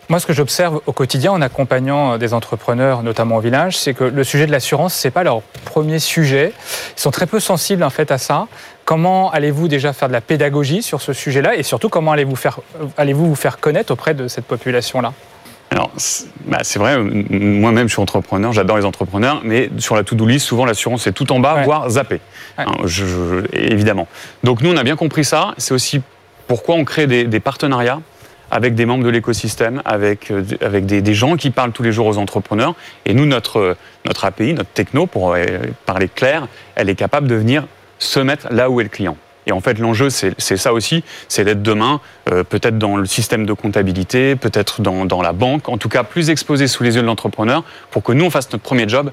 [0.09, 3.95] Moi, ce que j'observe au quotidien en accompagnant euh, des entrepreneurs, notamment au village, c'est
[3.95, 6.53] que le sujet de l'assurance, ce n'est pas leur premier sujet.
[6.97, 8.47] Ils sont très peu sensibles en fait à ça.
[8.85, 12.61] Comment allez-vous déjà faire de la pédagogie sur ce sujet-là et surtout comment allez-vous faire,
[12.97, 15.12] allez-vous vous faire connaître auprès de cette population-là?
[15.71, 15.90] Alors,
[16.45, 20.47] bah, c'est vrai, moi-même je suis entrepreneur, j'adore les entrepreneurs, mais sur la to-do list,
[20.47, 22.21] souvent l'assurance est tout en bas, voire zappé,
[22.59, 22.66] hein,
[23.53, 24.07] évidemment.
[24.45, 25.55] Donc nous, on a bien compris ça.
[25.57, 26.03] C'est aussi
[26.47, 28.01] pourquoi on crée des partenariats
[28.53, 32.07] avec des membres de l'écosystème, avec, euh, avec des, gens qui parlent tous les jours
[32.07, 32.75] aux entrepreneurs.
[33.07, 35.47] Et nous, notre, notre API, notre techno, pour euh,
[35.87, 37.66] parler clair, elle est capable de venir
[38.03, 39.17] se mettre là où est le client.
[39.47, 43.45] Et en fait, l'enjeu, c'est ça aussi, c'est d'être demain, euh, peut-être dans le système
[43.45, 47.07] de comptabilité, peut-être dans, la banque, en tout cas plus exposé sous les yeux de
[47.07, 49.11] l'entrepreneur, pour que nous, on fasse notre premier job,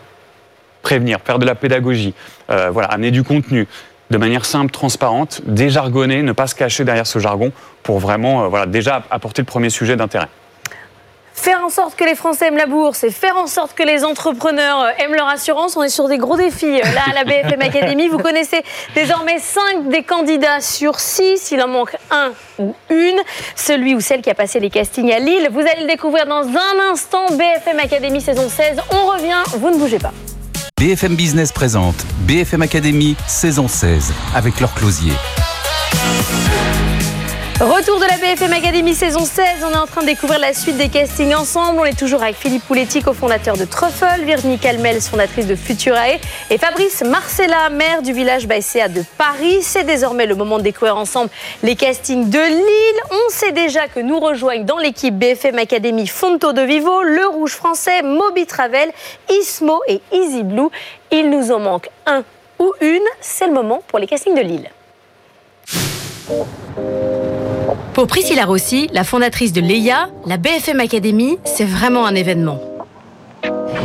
[0.84, 2.14] prévenir, faire de la pédagogie,
[2.48, 3.68] voilà, amener du contenu,
[4.10, 7.52] de manière simple, transparente, déjargonner, ne pas se cacher derrière ce jargon
[7.84, 10.30] pour vraiment euh, voilà, déjà apporter le premier sujet d'intérêt.
[11.42, 14.04] Faire en sorte que les Français aiment la bourse et faire en sorte que les
[14.04, 16.66] entrepreneurs euh, aiment leur assurance, on est sur des gros défis.
[16.66, 18.62] Euh, là, à la BFM Academy, vous connaissez
[18.94, 21.52] désormais 5 des candidats sur 6.
[21.52, 23.16] Il en manque un ou une.
[23.56, 25.48] Celui ou celle qui a passé les castings à Lille.
[25.50, 27.28] Vous allez le découvrir dans un instant.
[27.28, 28.82] BFM Academy saison 16.
[28.92, 30.12] On revient, vous ne bougez pas.
[30.78, 31.96] BFM Business présente
[32.28, 35.14] BFM Academy saison 16 avec leur closier.
[37.62, 39.66] Retour de la BFM Academy saison 16.
[39.66, 41.82] On est en train de découvrir la suite des castings ensemble.
[41.82, 46.20] On est toujours avec Philippe Pouletti, cofondateur de Truffle, Virginie Calmels, fondatrice de Futurae,
[46.50, 49.62] et Fabrice Marcella, maire du village Baïséa de Paris.
[49.62, 51.30] C'est désormais le moment de découvrir ensemble
[51.62, 53.02] les castings de Lille.
[53.12, 57.56] On sait déjà que nous rejoignent dans l'équipe BFM Academy Fonto de Vivo, Le Rouge
[57.56, 58.90] Français, Moby Travel,
[59.30, 60.70] Ismo et Easy Blue.
[61.12, 62.24] Il nous en manque un
[62.58, 63.04] ou une.
[63.20, 64.70] C'est le moment pour les castings de Lille.
[67.94, 72.60] Pour Priscilla Rossi, la fondatrice de Leia, la BFM Academy, c'est vraiment un événement.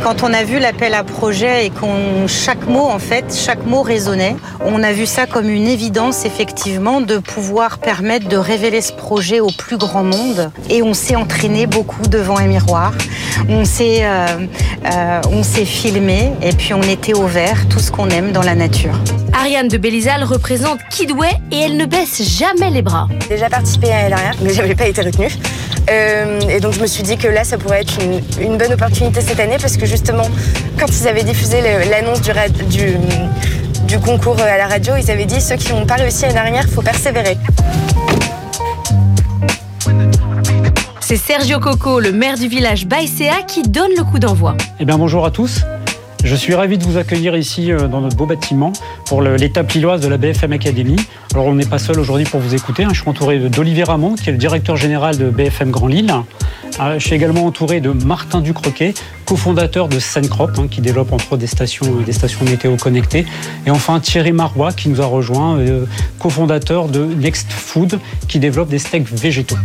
[0.03, 3.81] Quand on a vu l'appel à projet et qu'on chaque mot en fait, chaque mot
[3.81, 8.93] résonnait, on a vu ça comme une évidence effectivement de pouvoir permettre de révéler ce
[8.93, 10.51] projet au plus grand monde.
[10.69, 12.93] Et on s'est entraîné beaucoup devant un miroir.
[13.49, 14.27] On s'est euh,
[14.85, 18.43] euh, on s'est filmé et puis on était au vert, tout ce qu'on aime dans
[18.43, 18.93] la nature.
[19.33, 23.07] Ariane de Bélizal représente Kidway et elle ne baisse jamais les bras.
[23.23, 25.29] J'ai déjà participé à l'année dernière, mais j'avais pas été retenue.
[25.89, 28.73] Euh, et donc je me suis dit que là, ça pourrait être une, une bonne
[28.73, 30.27] opportunité cette année parce que justement,
[30.79, 31.57] quand ils avaient diffusé
[31.91, 32.95] l'annonce du, ra- du,
[33.87, 36.63] du concours à la radio, ils avaient dit ceux qui n'ont pas réussi l'année dernière,
[36.67, 37.37] il faut persévérer.
[41.01, 44.55] C'est Sergio Coco, le maire du village Baïséa, qui donne le coup d'envoi.
[44.79, 45.61] Eh bien, bonjour à tous.
[46.25, 48.73] Je suis ravi de vous accueillir ici euh, dans notre beau bâtiment
[49.05, 50.95] pour l'étape lilloise de la BFM Academy.
[51.35, 52.83] Alors, on n'est pas seul aujourd'hui pour vous écouter.
[52.83, 52.89] hein.
[52.93, 56.11] Je suis entouré d'Olivier Ramon, qui est le directeur général de BFM Grand Lille.
[56.79, 61.25] Euh, Je suis également entouré de Martin Ducroquet, cofondateur de Sencrop, hein, qui développe entre
[61.33, 63.27] autres des stations, euh, des stations météo connectées.
[63.67, 65.59] Et enfin Thierry Marois, qui nous a rejoint,
[66.17, 69.57] cofondateur de Next Food, qui développe des steaks végétaux.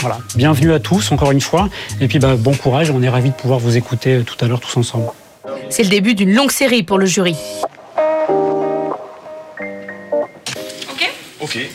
[0.00, 1.68] Voilà, bienvenue à tous encore une fois.
[2.00, 4.60] Et puis bah, bon courage, on est ravis de pouvoir vous écouter tout à l'heure
[4.60, 5.04] tous ensemble.
[5.70, 7.36] C'est le début d'une longue série pour le jury.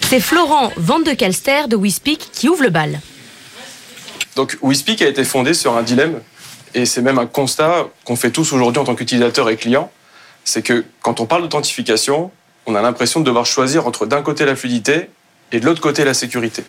[0.07, 3.01] C'est Florent Van de Calster de Wispik qui ouvre le bal.
[4.35, 6.21] Donc WeSpeak a été fondé sur un dilemme,
[6.73, 9.91] et c'est même un constat qu'on fait tous aujourd'hui en tant qu'utilisateurs et clients,
[10.43, 12.31] c'est que quand on parle d'authentification,
[12.65, 15.09] on a l'impression de devoir choisir entre d'un côté la fluidité
[15.51, 16.63] et de l'autre côté la sécurité.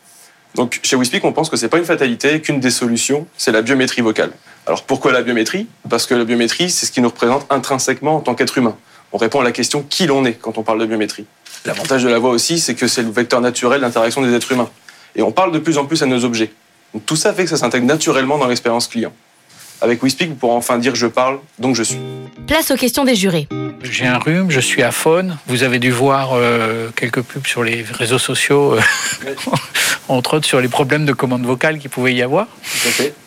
[0.55, 3.63] Donc chez WeSpeak, on pense que c'est pas une fatalité, qu'une des solutions, c'est la
[3.63, 4.33] biométrie vocale.
[4.67, 5.69] Alors pourquoi la biométrie?
[5.89, 8.77] Parce que la biométrie, c'est ce qui nous représente intrinsèquement en tant qu'être humain.
[9.13, 11.25] On répond à la question qui l'on est quand on parle de biométrie.
[11.65, 14.69] L'avantage de la voix aussi, c'est que c'est le vecteur naturel d'interaction des êtres humains.
[15.15, 16.51] Et on parle de plus en plus à nos objets.
[16.93, 19.13] Donc tout ça fait que ça s'intègre naturellement dans l'expérience client.
[19.81, 21.99] Avec WeSpeak, vous pourrez enfin dire je parle, donc je suis.
[22.47, 23.47] Place aux questions des jurés.
[23.83, 25.37] J'ai un rhume, je suis à faune.
[25.47, 28.81] Vous avez dû voir euh, quelques pubs sur les réseaux sociaux, euh,
[30.09, 32.47] entre autres sur les problèmes de commande vocale qu'il pouvait y avoir.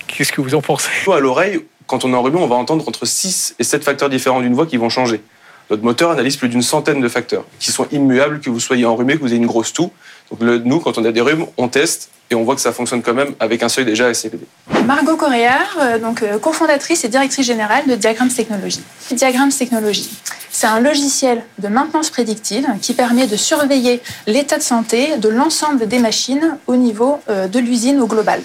[0.07, 0.89] Qu'est-ce que vous en pensez?
[1.11, 4.41] À l'oreille, quand on est enrhumé, on va entendre entre 6 et 7 facteurs différents
[4.41, 5.21] d'une voix qui vont changer.
[5.69, 9.15] Notre moteur analyse plus d'une centaine de facteurs qui sont immuables, que vous soyez enrhumé,
[9.15, 9.91] que vous ayez une grosse toux.
[10.31, 13.01] Donc nous, quand on a des rhumes, on teste et on voit que ça fonctionne
[13.01, 14.45] quand même avec un seuil déjà assez élevé.
[14.85, 18.83] Margot Corréard, euh, donc euh, cofondatrice et directrice générale de Diagrams Technologies.
[19.11, 20.11] Diagrams Technologies,
[20.51, 25.87] c'est un logiciel de maintenance prédictive qui permet de surveiller l'état de santé de l'ensemble
[25.87, 28.41] des machines au niveau euh, de l'usine au global.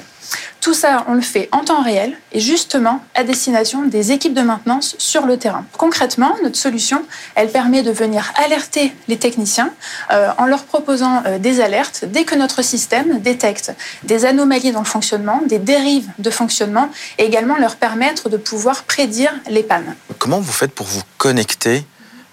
[0.60, 4.40] Tout ça, on le fait en temps réel et justement à destination des équipes de
[4.40, 5.64] maintenance sur le terrain.
[5.76, 9.70] Concrètement, notre solution, elle permet de venir alerter les techniciens
[10.10, 13.72] euh, en leur proposant euh, des alertes dès que notre système détecte
[14.04, 18.84] des anomalies dans le fonctionnement, des dérives de fonctionnement et également leur permettre de pouvoir
[18.84, 19.94] prédire les pannes.
[20.18, 21.84] Comment vous faites pour vous connecter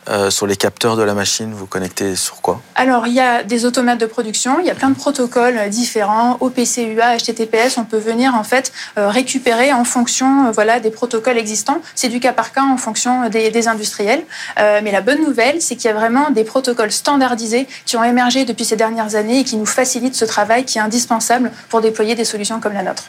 [0.10, 2.62] euh, sur les capteurs de la machine Vous connectez sur quoi?
[2.76, 5.68] Alors, il y a des automates de production, il y a plein de protocoles euh,
[5.68, 10.80] différents, OPC, UA, HTTPS, on peut venir en fait euh, récupérer en fonction euh, voilà,
[10.80, 11.82] des protocoles existants.
[11.96, 14.24] C'est du cas par cas en fonction des, des industriels.
[14.58, 18.46] Mais la bonne nouvelle, c'est qu'il y a vraiment des protocoles standardisés qui ont émergé
[18.46, 22.16] depuis ces dernières années et qui nous facilitent ce travail qui est indispensable pour déployer
[22.16, 23.04] des solutions comme la nôtre.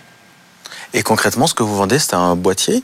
[0.95, 2.83] Et concrètement, ce que vous vendez, c'est un boîtier?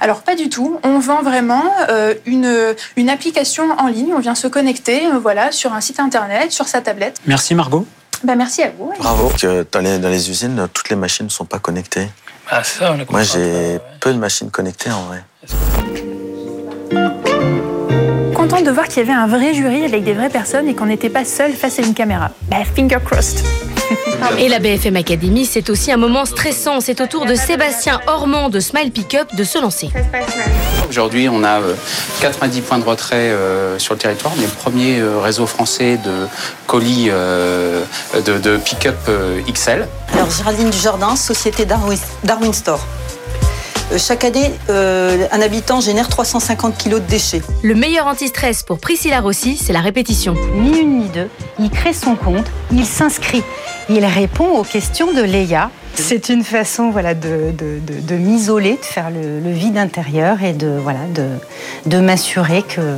[0.00, 0.78] Alors pas du tout.
[0.82, 4.12] On vend vraiment euh, une, une application en ligne.
[4.14, 7.20] On vient se connecter euh, voilà, sur un site internet, sur sa tablette.
[7.26, 7.86] Merci Margot.
[8.24, 8.92] Bah, merci à vous.
[8.98, 9.30] Bravo.
[9.40, 12.08] Que dans, les, dans les usines, toutes les machines ne sont pas connectées.
[12.50, 15.24] Ah, ça, on a Moi, j'ai peu de machines connectées en vrai.
[18.34, 20.86] Contente de voir qu'il y avait un vrai jury avec des vraies personnes et qu'on
[20.86, 22.30] n'était pas seul face à une caméra.
[22.48, 23.44] Bah, finger crossed.
[24.38, 26.80] Et la BFM Academy, c'est aussi un moment stressant.
[26.80, 29.90] C'est au tour de Sébastien Ormand de Smile Pickup de se lancer.
[30.88, 31.74] Aujourd'hui, on a euh,
[32.20, 34.32] 90 points de retrait euh, sur le territoire.
[34.36, 36.26] On est le premier euh, réseau français de
[36.66, 37.84] colis euh,
[38.24, 39.86] de, de pick-up euh, XL.
[40.14, 42.84] Alors Géraldine Dujardin, société Darwin, Darwin Store.
[43.92, 47.42] Euh, chaque année, euh, un habitant génère 350 kilos de déchets.
[47.62, 50.34] Le meilleur anti-stress pour Priscilla Rossi, c'est la répétition.
[50.56, 51.28] Ni une ni deux,
[51.60, 53.44] il crée son compte, il s'inscrit.
[53.88, 55.70] Il répond aux questions de Léa.
[55.94, 57.52] C'est une façon voilà, de,
[58.10, 61.00] m'isoler, de faire le, vide intérieur et de, voilà,
[61.86, 62.96] de m'assurer que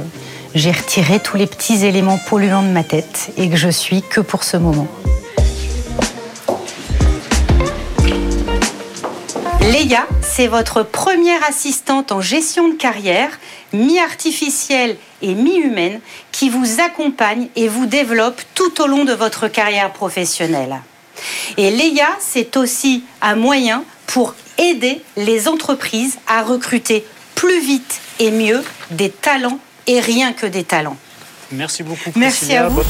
[0.54, 4.20] j'ai retiré tous les petits éléments polluants de ma tête et que je suis que
[4.20, 4.88] pour ce moment.
[9.72, 13.38] Léa, c'est votre première assistante en gestion de carrière,
[13.74, 16.00] mi-artificielle et mi-humaine,
[16.32, 20.80] qui vous accompagne et vous développe tout au long de votre carrière professionnelle.
[21.58, 27.04] Et Léa, c'est aussi un moyen pour aider les entreprises à recruter
[27.34, 30.96] plus vite et mieux des talents et rien que des talents.
[31.52, 32.10] Merci beaucoup.
[32.16, 32.64] Merci Priscilla.
[32.64, 32.82] à vous.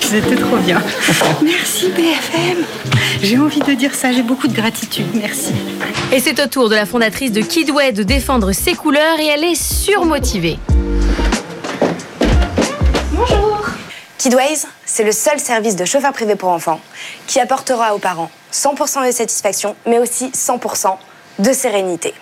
[0.00, 0.82] C'était trop bien.
[1.42, 2.64] Merci BFM.
[3.22, 5.06] J'ai envie de dire ça, j'ai beaucoup de gratitude.
[5.14, 5.52] Merci.
[6.12, 9.44] Et c'est au tour de la fondatrice de Kidway de défendre ses couleurs et elle
[9.44, 10.58] est surmotivée.
[13.12, 13.66] Bonjour
[14.18, 16.80] Kidways, c'est le seul service de chauffeur privé pour enfants
[17.26, 20.96] qui apportera aux parents 100% de satisfaction, mais aussi 100%
[21.38, 22.14] de sérénité.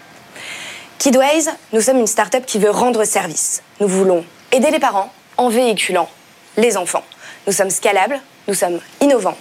[0.99, 3.63] Kidways, nous sommes une start-up qui veut rendre service.
[3.81, 6.09] Nous voulons aider les parents en véhiculant
[6.57, 7.05] les enfants.
[7.47, 9.37] Nous sommes scalables, nous sommes innovants.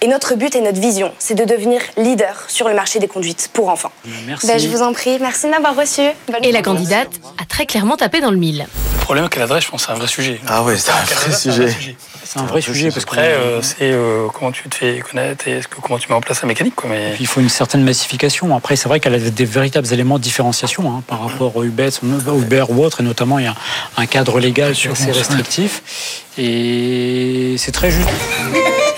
[0.00, 3.48] Et notre but et notre vision, c'est de devenir leader sur le marché des conduites
[3.52, 3.92] pour enfants.
[4.26, 4.46] Merci.
[4.46, 6.02] Ben, je vous en prie, merci de m'avoir reçu.
[6.28, 7.08] Bonne Et la candidate
[7.40, 8.66] a très clairement tapé dans le mille.
[8.94, 10.40] Le problème qu'elle adresse, je pense, c'est un vrai sujet.
[10.46, 11.96] Ah ouais, c'est un vrai sujet.
[12.34, 15.60] C'est un vrai sujet parce qu'après, euh, c'est euh, comment tu te fais connaître et
[15.60, 16.74] que, comment tu mets en place la mécanique.
[16.74, 17.14] Quoi, mais...
[17.20, 18.56] Il faut une certaine massification.
[18.56, 21.90] Après, c'est vrai qu'elle a des véritables éléments de différenciation hein, par rapport au Uber,
[22.02, 23.54] Uber ou autre, et notamment il y a
[23.96, 26.24] un cadre légal sur assez restrictif.
[26.36, 28.08] Et c'est très juste.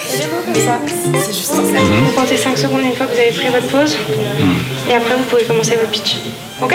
[0.06, 1.60] C'est juste ça.
[1.60, 3.98] Vous comptez 5 secondes une fois que vous avez pris votre pause.
[4.88, 6.16] Et après, vous pouvez commencer votre pitch.
[6.62, 6.74] Ok?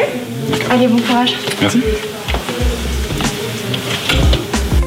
[0.69, 1.33] Allez, bon courage.
[1.59, 1.81] Merci.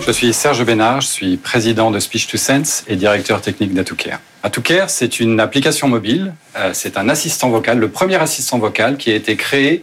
[0.07, 4.21] Je suis Serge Bénard, je suis président de Speech to Sense et directeur technique d'Atoucare.
[4.43, 9.11] Atoucare, c'est une application mobile, euh, c'est un assistant vocal, le premier assistant vocal qui
[9.11, 9.83] a été créé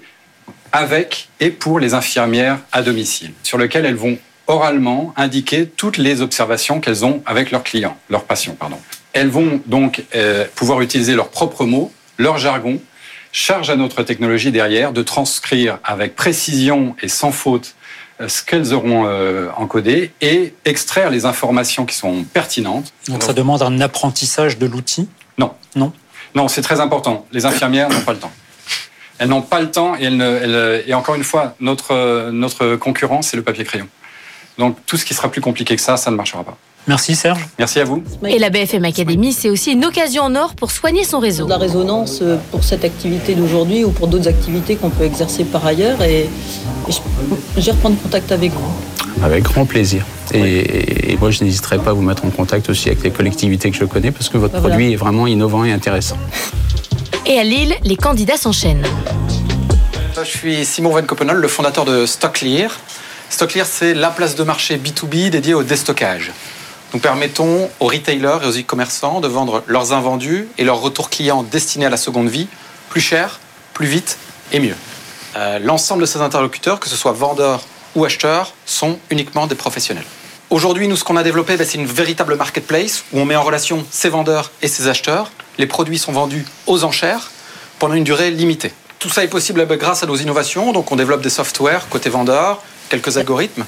[0.73, 6.21] avec et pour les infirmières à domicile, sur lequel elles vont oralement indiquer toutes les
[6.21, 8.77] observations qu'elles ont avec leurs clients, leurs patients, pardon.
[9.13, 12.79] Elles vont donc euh, pouvoir utiliser leurs propres mots, leur jargon,
[13.31, 17.73] charge à notre technologie derrière de transcrire avec précision et sans faute
[18.27, 22.93] ce qu'elles auront euh, encodé et extraire les informations qui sont pertinentes.
[23.07, 25.07] Donc ça demande un apprentissage de l'outil
[25.37, 25.53] Non.
[25.75, 25.91] Non
[26.35, 27.25] Non, c'est très important.
[27.31, 28.31] Les infirmières n'ont pas le temps.
[29.17, 32.31] Elles n'ont pas le temps et, elles ne- elles- et encore une fois, notre, euh,
[32.31, 33.87] notre concurrent, c'est le papier-crayon.
[34.57, 36.57] Donc tout ce qui sera plus compliqué que ça, ça ne marchera pas.
[36.87, 37.39] Merci Serge.
[37.59, 38.03] Merci à vous.
[38.27, 41.45] Et la BFM Academy, c'est aussi une occasion en or pour soigner son réseau.
[41.45, 45.43] de la résonance euh, pour cette activité d'aujourd'hui ou pour d'autres activités qu'on peut exercer
[45.43, 46.01] par ailleurs.
[46.01, 46.27] Et, et
[46.89, 49.23] je- j'ai reprendre contact avec vous.
[49.23, 50.03] Avec grand plaisir.
[50.33, 53.69] Et, et moi, je n'hésiterai pas à vous mettre en contact aussi avec les collectivités
[53.69, 54.75] que je connais parce que votre Bah voilà.
[54.75, 56.17] produit est vraiment innovant et intéressant.
[57.27, 58.85] Et à Lille, les candidats s'enchaînent.
[60.17, 62.71] Je suis Simon Van Kopenol, le fondateur de Stocklear.
[63.29, 66.31] Stocklear, c'est la place de marché B2B dédiée au déstockage.
[66.93, 71.41] Nous permettons aux retailers et aux e-commerçants de vendre leurs invendus et leurs retours clients
[71.41, 72.47] destinés à la seconde vie
[72.89, 73.39] plus cher,
[73.73, 74.17] plus vite
[74.51, 74.75] et mieux.
[75.37, 77.61] Euh, L'ensemble de ces interlocuteurs, que ce soit vendeurs
[77.95, 80.03] ou acheteurs, sont uniquement des professionnels.
[80.49, 83.43] Aujourd'hui, nous, ce qu'on a développé, ben, c'est une véritable marketplace où on met en
[83.43, 85.31] relation ces vendeurs et ces acheteurs.
[85.57, 87.31] Les produits sont vendus aux enchères
[87.79, 88.73] pendant une durée limitée.
[88.99, 90.73] Tout ça est possible ben, grâce à nos innovations.
[90.73, 93.63] Donc, on développe des softwares côté vendeur, quelques algorithmes.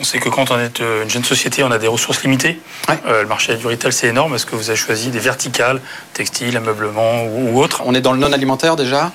[0.00, 2.60] On sait que quand on est euh, une jeune société, on a des ressources limitées.
[3.06, 4.34] Euh, le marché du retail, c'est énorme.
[4.34, 5.80] Est-ce que vous avez choisi des verticales,
[6.12, 9.12] textiles, ameublement ou, ou autres On est dans le non alimentaire déjà,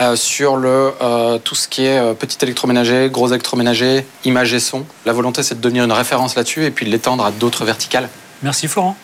[0.00, 4.60] euh, sur le, euh, tout ce qui est euh, petit électroménager, gros électroménager, image et
[4.60, 4.86] son.
[5.04, 8.08] La volonté, c'est de devenir une référence là-dessus et puis de l'étendre à d'autres verticales.
[8.42, 8.96] Merci Florent.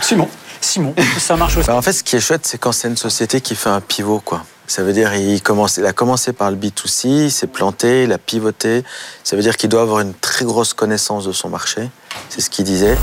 [0.00, 0.28] Simon.
[0.60, 1.66] Simon, ça marche aussi.
[1.66, 3.80] Bah, en fait, ce qui est chouette, c'est quand c'est une société qui fait un
[3.80, 4.44] pivot, quoi.
[4.66, 8.12] Ça veut dire il commence, il a commencé par le B2C, il s'est planté, il
[8.12, 8.84] a pivoté.
[9.24, 11.90] Ça veut dire qu'il doit avoir une très grosse connaissance de son marché.
[12.28, 12.96] C'est ce qu'il disait.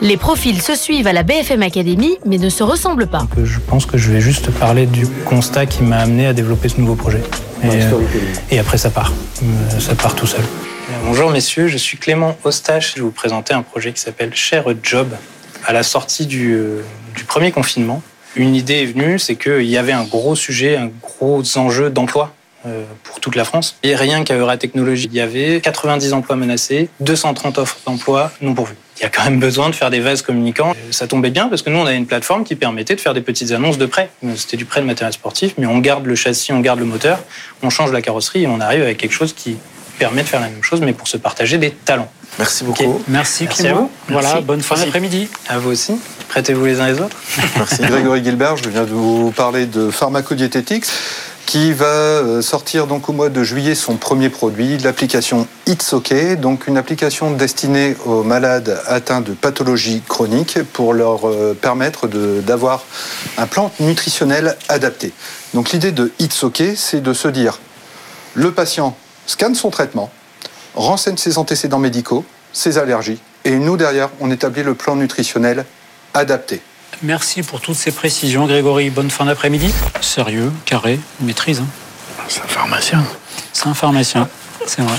[0.00, 3.26] Les profils se suivent à la BFM Academy, mais ne se ressemblent pas.
[3.42, 6.80] je pense que je vais juste parler du constat qui m'a amené à développer ce
[6.80, 7.22] nouveau projet.
[7.64, 7.90] Et, euh,
[8.52, 9.12] et après, ça part.
[9.42, 10.42] Euh, Ça part tout seul.
[11.04, 12.90] Bonjour messieurs, je suis Clément Ostache.
[12.92, 15.08] Je vais vous présenter un projet qui s'appelle Share a Job.
[15.66, 16.82] À la sortie du, euh,
[17.16, 18.00] du premier confinement,
[18.38, 22.32] une idée est venue, c'est qu'il y avait un gros sujet, un gros enjeu d'emploi
[22.66, 23.76] euh, pour toute la France.
[23.82, 28.54] Et rien qu'à Eura Technologies, il y avait 90 emplois menacés, 230 offres d'emploi non
[28.54, 28.76] pourvues.
[28.98, 30.70] Il y a quand même besoin de faire des vases communicants.
[30.72, 33.14] Euh, Ça tombait bien parce que nous, on avait une plateforme qui permettait de faire
[33.14, 34.10] des petites annonces de prêt.
[34.24, 36.84] Euh, C'était du prêt de matériel sportif, mais on garde le châssis, on garde le
[36.84, 37.20] moteur,
[37.62, 39.56] on change la carrosserie et on arrive avec quelque chose qui
[39.98, 42.10] permet de faire la même chose, mais pour se partager des talents.
[42.38, 43.02] Merci beaucoup.
[43.08, 43.76] Merci, Merci Clément.
[43.78, 43.90] à vous.
[44.08, 44.44] Voilà, Merci.
[44.44, 45.28] bonne fin d'après-midi.
[45.48, 45.94] À vous aussi.
[46.28, 47.16] Prêtez-vous les uns les autres.
[47.56, 47.82] Merci.
[47.82, 50.84] Grégory Gilbert, je viens de vous parler de Pharmacodiététics
[51.46, 56.12] qui va euh, sortir donc au mois de juillet son premier produit, l'application It's OK,
[56.38, 62.42] donc une application destinée aux malades atteints de pathologies chroniques pour leur euh, permettre de-
[62.46, 62.84] d'avoir
[63.38, 65.12] un plan nutritionnel adapté.
[65.54, 67.60] Donc l'idée de It's OK, c'est de se dire
[68.34, 68.94] le patient
[69.28, 70.10] scanne son traitement,
[70.74, 75.64] renseigne ses antécédents médicaux, ses allergies, et nous derrière, on établit le plan nutritionnel
[76.14, 76.60] adapté.
[77.02, 78.90] Merci pour toutes ces précisions, Grégory.
[78.90, 79.72] Bonne fin d'après-midi.
[80.00, 81.60] Sérieux, carré, maîtrise.
[81.60, 81.66] hein.
[82.28, 83.04] C'est un pharmacien.
[83.52, 84.28] C'est un pharmacien,
[84.66, 84.96] c'est vrai.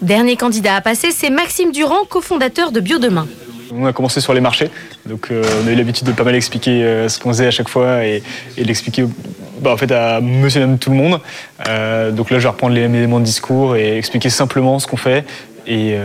[0.00, 3.26] Dernier candidat à passer, c'est Maxime Durand, cofondateur de Biodemain.
[3.72, 4.70] On a commencé sur les marchés,
[5.06, 7.50] donc euh, on a eu l'habitude de pas mal expliquer euh, ce qu'on faisait à
[7.50, 8.22] chaque fois et,
[8.56, 9.04] et l'expliquer
[9.60, 11.20] bah, à monsieur et madame tout le monde.
[11.66, 14.96] Euh, donc là, je vais reprendre les éléments de discours et expliquer simplement ce qu'on
[14.96, 15.24] fait
[15.66, 15.96] et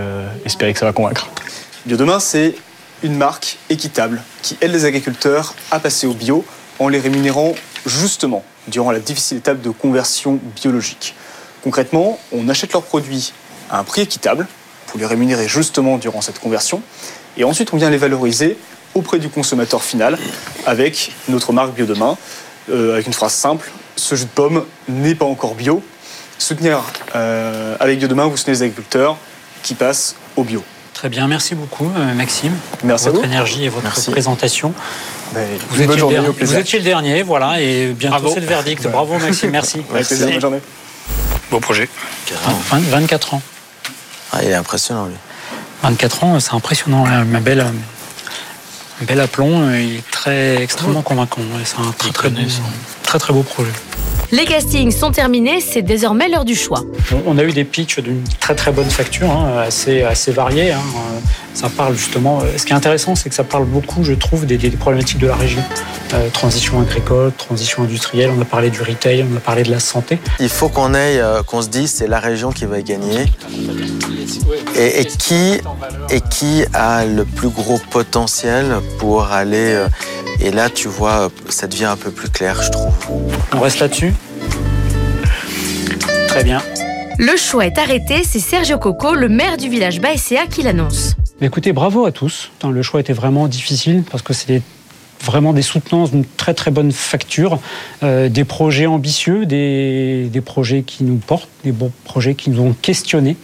[0.43, 1.29] espérer que ça va convaincre.
[1.85, 2.55] Biodemain, c'est
[3.01, 6.43] une marque équitable qui aide les agriculteurs à passer au bio
[6.79, 7.53] en les rémunérant
[7.85, 11.15] justement durant la difficile étape de conversion biologique.
[11.63, 13.31] Concrètement, on achète leurs produits
[13.69, 14.47] à un prix équitable
[14.87, 16.81] pour les rémunérer justement durant cette conversion
[17.37, 18.57] et ensuite on vient les valoriser
[18.95, 20.17] auprès du consommateur final
[20.65, 22.17] avec notre marque Biodemain,
[22.71, 25.83] euh, avec une phrase simple, ce jus de pomme n'est pas encore bio.
[26.37, 26.81] Soutenir
[27.15, 29.17] euh, avec Biodemain, vous soutenez les agriculteurs
[29.63, 30.63] qui passent au bio.
[30.93, 32.53] Très bien, merci beaucoup, euh, Maxime.
[32.83, 34.11] Merci à Votre énergie et votre Merci.
[34.11, 34.73] présentation.
[35.33, 38.33] Ben, Vous étiez, journée, le vous étiez le dernier, voilà, et bientôt Bravo.
[38.35, 38.87] c'est le verdict.
[38.87, 39.81] Bravo Maxime, merci.
[39.93, 40.61] Avec plaisir, bonne journée.
[41.49, 41.89] Beau projet.
[42.69, 43.41] 20 24 ans.
[44.31, 45.15] Ah, il est impressionnant, lui.
[45.83, 47.05] 24 ans, c'est impressionnant.
[47.25, 51.41] Ma belle, un bel aplomb, euh, il est très extrêmement convaincant.
[51.65, 52.41] C'est un très très, beau,
[53.03, 53.71] très très beau projet.
[54.33, 56.81] Les castings sont terminés, c'est désormais l'heure du choix.
[57.27, 60.71] On- a eu des pitchs d'une très très bonne facture, hein, assez, assez variés.
[60.71, 60.79] hein.
[61.53, 62.39] Ça parle justement.
[62.41, 65.19] euh, Ce qui est intéressant, c'est que ça parle beaucoup, je trouve, des, des problématiques
[65.19, 65.61] de la région.
[66.15, 68.31] Euh, transition agricole, transition industrielle.
[68.35, 70.17] On a parlé du retail, on a parlé de la santé.
[70.39, 73.25] Il faut qu'on aille, euh, qu'on se dise, c'est la région qui va gagner.
[74.75, 75.59] Et, et qui,
[76.09, 78.65] et qui a le plus gros potentiel
[78.97, 79.73] pour aller.
[79.75, 79.87] euh,
[80.43, 82.93] et là, tu vois, ça devient un peu plus clair, je trouve.
[83.53, 84.13] On reste là-dessus.
[86.27, 86.61] Très bien.
[87.17, 91.15] Le choix est arrêté, c'est Sergio Coco, le maire du village Baesea, qui l'annonce.
[91.39, 92.51] Mais Écoutez, bravo à tous.
[92.69, 94.61] Le choix était vraiment difficile parce que c'était
[95.21, 97.59] vraiment des soutenances d'une très très bonne facture,
[98.03, 102.59] euh, des projets ambitieux, des, des projets qui nous portent, des bons projets qui nous
[102.61, 103.37] ont questionnés.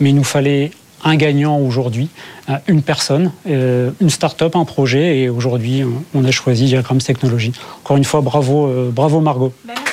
[0.00, 0.70] Mais il nous fallait
[1.04, 2.08] un gagnant aujourd'hui,
[2.48, 5.18] euh, une personne, euh, une start-up, un projet.
[5.18, 5.84] Et aujourd'hui,
[6.14, 7.52] on a choisi Diagrams Technologies.
[7.84, 9.52] Encore une fois, bravo, euh, bravo Margot.
[9.68, 9.91] Et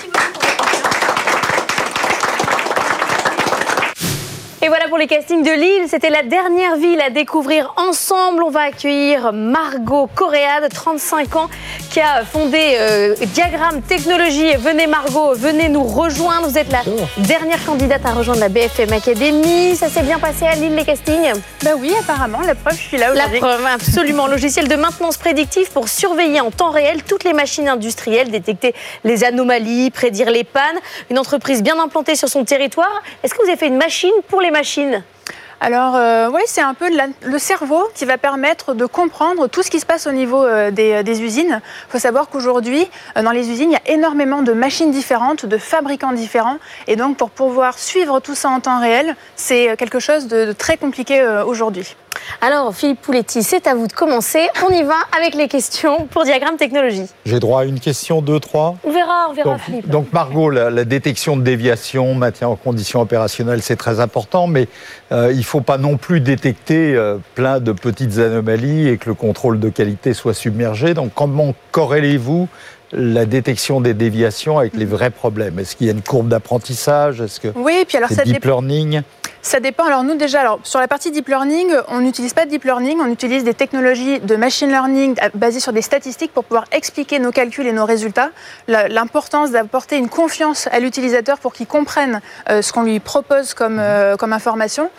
[4.69, 5.87] voilà pour les castings de Lille.
[5.87, 8.43] C'était la dernière ville à découvrir ensemble.
[8.43, 11.49] On va accueillir Margot Correa, de 35 ans,
[11.89, 14.53] qui a fondé euh, Diagramme Technologie.
[14.59, 16.47] Venez Margot, venez nous rejoindre.
[16.47, 16.81] Vous êtes la
[17.17, 19.75] dernière candidate à rejoindre la BFM Academy.
[19.75, 21.33] Ça s'est bien passé à Lille, les castings?
[21.63, 22.41] Bah oui, apparemment.
[22.45, 23.39] La preuve, je suis là La aujourd'hui.
[23.39, 24.27] preuve, absolument.
[24.29, 29.23] Logiciel de maintenance prédictive pour surveiller en temps réel toutes les machines industrielles, détecter les
[29.23, 30.77] anomalies, prédire les pannes.
[31.09, 33.01] Une entreprise bien implantée sur son territoire.
[33.23, 34.58] Est-ce que vous avez fait une machine pour les machines
[35.61, 36.89] Alors, euh, oui, c'est un peu
[37.23, 40.71] le cerveau qui va permettre de comprendre tout ce qui se passe au niveau euh,
[40.71, 41.61] des, des usines.
[41.87, 42.87] Il faut savoir qu'aujourd'hui,
[43.17, 46.59] euh, dans les usines, il y a énormément de machines différentes, de fabricants différents.
[46.87, 50.53] Et donc, pour pouvoir suivre tout ça en temps réel, c'est euh, quelque chose de,
[50.53, 51.95] très compliqué euh, aujourd'hui.
[52.41, 54.47] Alors, Philippe Pouletti, c'est à vous de commencer.
[54.67, 57.05] On y va avec les questions pour Diagramme Technologie.
[57.25, 58.75] J'ai droit à une question, deux, trois?
[58.83, 59.89] On verra, on verra, donc, Philippe.
[59.89, 64.67] donc, Margot, la, la détection de déviation, maintien en condition opérationnelle, c'est très important, mais
[65.11, 69.09] euh, il ne faut pas non plus détecter euh, plein de petites anomalies et que
[69.09, 70.93] le contrôle de qualité soit submergé.
[70.93, 72.47] Donc comment corrélez-vous
[72.91, 75.59] la détection des déviations avec les vrais problèmes?
[75.59, 77.21] Est-ce qu'il y a une courbe d'apprentissage?
[77.21, 79.01] Est-ce que Oui, puis alors c'est ça deep learning?
[79.41, 79.85] Ça dépend.
[79.85, 82.99] Alors nous déjà, alors, sur la partie deep learning, on n'utilise pas de deep learning,
[83.01, 87.19] on utilise des technologies de machine learning à- basées sur des statistiques pour pouvoir expliquer
[87.19, 88.31] nos calculs et nos résultats.
[88.67, 92.19] L'importance d'apporter une confiance à l'utilisateur pour qu'il comprenne
[92.49, 94.91] euh, ce qu'on lui propose comme, euh, comme information.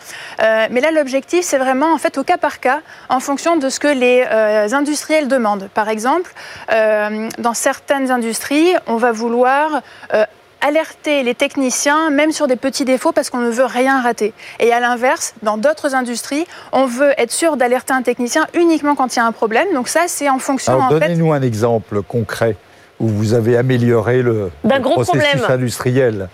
[0.42, 2.80] Euh, mais là, l'objectif, c'est vraiment en fait au cas par cas,
[3.10, 5.68] en fonction de ce que les euh, industriels demandent.
[5.74, 6.32] Par exemple,
[6.72, 9.82] euh, dans certaines industries, on va vouloir
[10.14, 10.24] euh,
[10.60, 14.32] alerter les techniciens, même sur des petits défauts, parce qu'on ne veut rien rater.
[14.58, 19.14] Et à l'inverse, dans d'autres industries, on veut être sûr d'alerter un technicien uniquement quand
[19.14, 19.66] il y a un problème.
[19.74, 22.56] Donc ça, c'est en fonction, Alors en fait, donnez-nous un exemple concret
[22.98, 25.50] où vous avez amélioré le, D'un le gros processus problème.
[25.50, 26.28] industriel.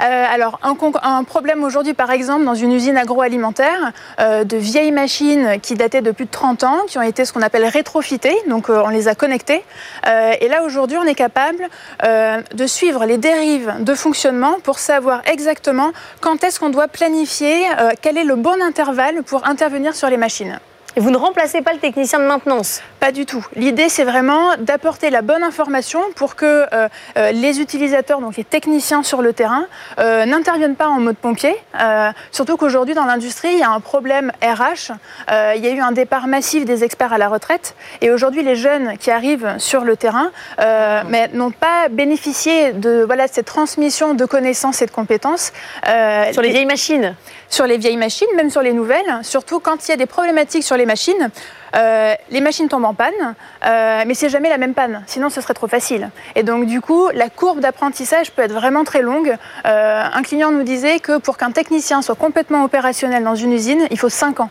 [0.00, 5.60] Euh, alors, un, problème aujourd'hui, par exemple, dans une usine agroalimentaire, euh, de vieilles machines
[5.60, 8.70] qui dataient de plus de 30 ans, qui ont été ce qu'on appelle rétrofitées, donc
[8.70, 9.62] euh, on les a connectées.
[10.40, 11.68] Et là, aujourd'hui, on est capable
[12.02, 17.64] de suivre les dérives de fonctionnement pour savoir exactement quand est-ce qu'on doit planifier,
[18.00, 20.58] quel est le bon intervalle pour intervenir sur les machines.
[20.96, 22.80] Et vous ne remplacez pas le technicien de maintenance?
[23.00, 23.46] Pas du tout.
[23.56, 28.44] L'idée, c'est vraiment d'apporter la bonne information pour que euh, euh, les utilisateurs, donc les
[28.44, 29.64] techniciens sur le terrain,
[29.98, 31.56] euh, n'interviennent pas en mode pompier.
[31.80, 34.92] Euh, surtout qu'aujourd'hui, dans l'industrie, il y a un problème RH.
[35.30, 37.74] Euh, il y a eu un départ massif des experts à la retraite.
[38.02, 40.30] Et aujourd'hui, les jeunes qui arrivent sur le terrain
[40.60, 45.54] euh, mais n'ont pas bénéficié de voilà, cette transmission de connaissances et de compétences.
[45.88, 47.16] Euh, Sur les vieilles machines
[47.48, 49.20] Sur les vieilles machines, même sur les nouvelles.
[49.22, 51.30] Surtout quand il y a des problématiques sur les machines.
[51.76, 55.40] Euh, les machines tombent en panne, euh, mais c'est jamais la même panne, sinon ce
[55.40, 56.10] serait trop facile.
[56.34, 59.36] Et donc du coup, la courbe d'apprentissage peut être vraiment très longue.
[59.66, 63.86] Euh, un client nous disait que pour qu'un technicien soit complètement opérationnel dans une usine,
[63.90, 64.50] il faut 5 ans.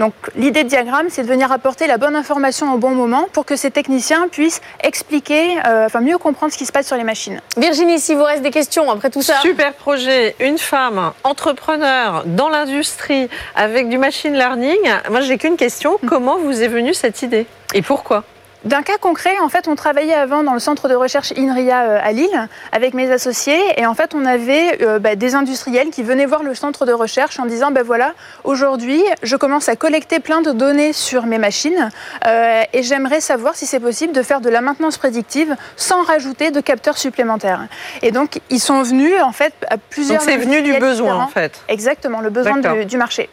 [0.00, 3.44] Donc l'idée de diagramme, c'est de venir apporter la bonne information au bon moment pour
[3.44, 7.04] que ces techniciens puissent expliquer, euh, enfin mieux comprendre ce qui se passe sur les
[7.04, 7.38] machines.
[7.58, 9.36] Virginie, s'il vous reste des questions après tout ça.
[9.42, 14.78] Super projet, une femme entrepreneur dans l'industrie avec du machine learning.
[15.10, 15.98] Moi, j'ai qu'une question.
[16.06, 17.46] Comment vous est venue cette idée?
[17.74, 18.24] Et pourquoi?
[18.64, 21.98] D'un cas concret, en fait, on travaillait avant dans le centre de recherche INRIA euh,
[22.02, 26.02] à Lille avec mes associés et en fait, on avait euh, bah, des industriels qui
[26.02, 28.12] venaient voir le centre de recherche en disant ben voilà,
[28.44, 31.88] aujourd'hui, je commence à collecter plein de données sur mes machines
[32.26, 36.50] euh, et j'aimerais savoir si c'est possible de faire de la maintenance prédictive sans rajouter
[36.50, 37.66] de capteurs supplémentaires.
[38.02, 40.20] Et donc, ils sont venus en fait à plusieurs.
[40.20, 41.24] Donc, c'est venu du besoin, différents.
[41.24, 41.62] en fait.
[41.68, 43.30] Exactement, le besoin du, du marché.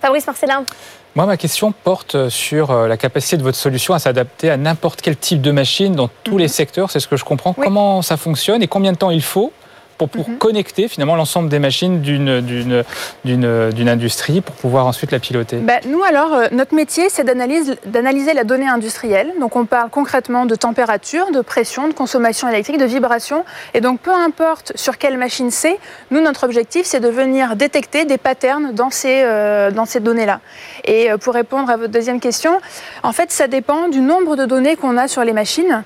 [0.00, 0.64] Fabrice Marcellin.
[1.16, 5.00] Moi, ma question porte sur euh, la capacité de votre solution à s'adapter à n'importe
[5.00, 6.90] quel type de machine dans tous les secteurs.
[6.90, 7.54] C'est ce que je comprends.
[7.54, 9.50] Comment ça fonctionne et combien de temps il faut
[9.98, 12.84] pour, pour connecter finalement l'ensemble des machines d'une-
[13.88, 18.34] industrie pour pouvoir ensuite la piloter Bah, nous, alors, euh, notre métier, c'est d'analyse- d'analyser
[18.34, 19.32] la donnée industrielle.
[19.40, 23.44] Donc, on parle concrètement de température, de pression, de consommation électrique, de vibration.
[23.74, 25.78] Et donc, peu importe sur quelle machine c'est,
[26.10, 30.40] nous, notre objectif, c'est de venir détecter des patterns dans ces, euh, dans ces données-là.
[30.84, 32.58] Et euh, pour répondre à votre deuxième question,
[33.02, 35.82] en fait, ça dépend du nombre de données qu'on a sur les machines.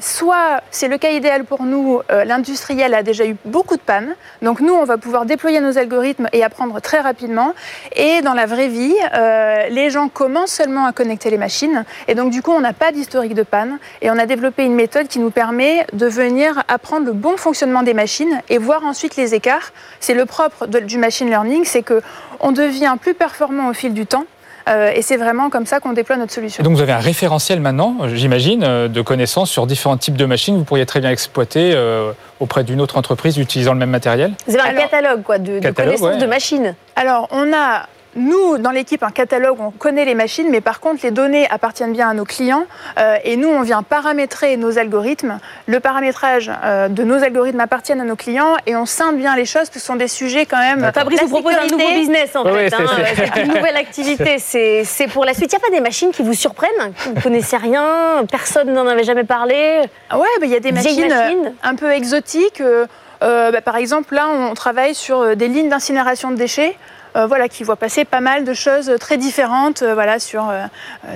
[0.00, 4.14] Soit, c'est le cas idéal pour nous, l'industriel a déjà eu beaucoup de pannes.
[4.42, 7.54] Donc, nous, on va pouvoir déployer nos algorithmes et apprendre très rapidement.
[7.94, 11.84] Et dans la vraie vie, euh, les gens commencent seulement à connecter les machines.
[12.08, 13.78] Et donc, du coup, on n'a pas d'historique de panne.
[14.02, 17.82] Et on a développé une méthode qui nous permet de venir apprendre le bon fonctionnement
[17.82, 19.72] des machines et voir ensuite les écarts.
[20.00, 22.02] C'est le propre du machine learning, c'est que
[22.40, 24.26] on devient plus performant au fil du temps.
[24.68, 26.62] Euh, et c'est vraiment comme ça qu'on déploie notre solution.
[26.62, 30.24] Et donc vous avez un référentiel maintenant, j'imagine, euh, de connaissances sur différents types de
[30.24, 33.90] machines que vous pourriez très bien exploiter euh, auprès d'une autre entreprise utilisant le même
[33.90, 36.18] matériel Vous avez un catalogue quoi, de, connaissances ouais.
[36.18, 36.74] de machines.
[36.96, 37.86] Alors, on a,
[38.16, 41.92] nous, dans l'équipe, un catalogue, on connaît les machines, mais par contre, les données appartiennent
[41.92, 42.64] bien à nos clients.
[42.98, 45.38] euh, et nous, on vient paramétrer nos algorithmes.
[45.66, 49.44] Le paramétrage euh, de nos algorithmes appartient à nos clients et on scinde bien les
[49.44, 50.90] choses, parce que ce sont des sujets quand même.
[50.94, 52.72] Fabrice vous propose un nouveau business en fait.
[52.74, 52.86] hein.
[53.16, 54.36] c'est- une nouvelle activité.
[54.38, 55.52] C'est pour la suite.
[55.52, 58.86] Il n'y a pas des machines qui vous surprennent Vous ne connaissez rien Personne n'en
[58.86, 59.80] avait jamais parlé?
[60.10, 62.60] Ah Ouais, bah, il y a des machines, euh, machines un peu exotiques.
[62.60, 62.86] euh,
[63.22, 66.76] euh, bah, par exemple, là, on travaille sur des lignes d'incinération de déchets.
[67.16, 70.66] Euh, voilà, qui voient passer pas mal de choses très différentes, euh, voilà, sur euh,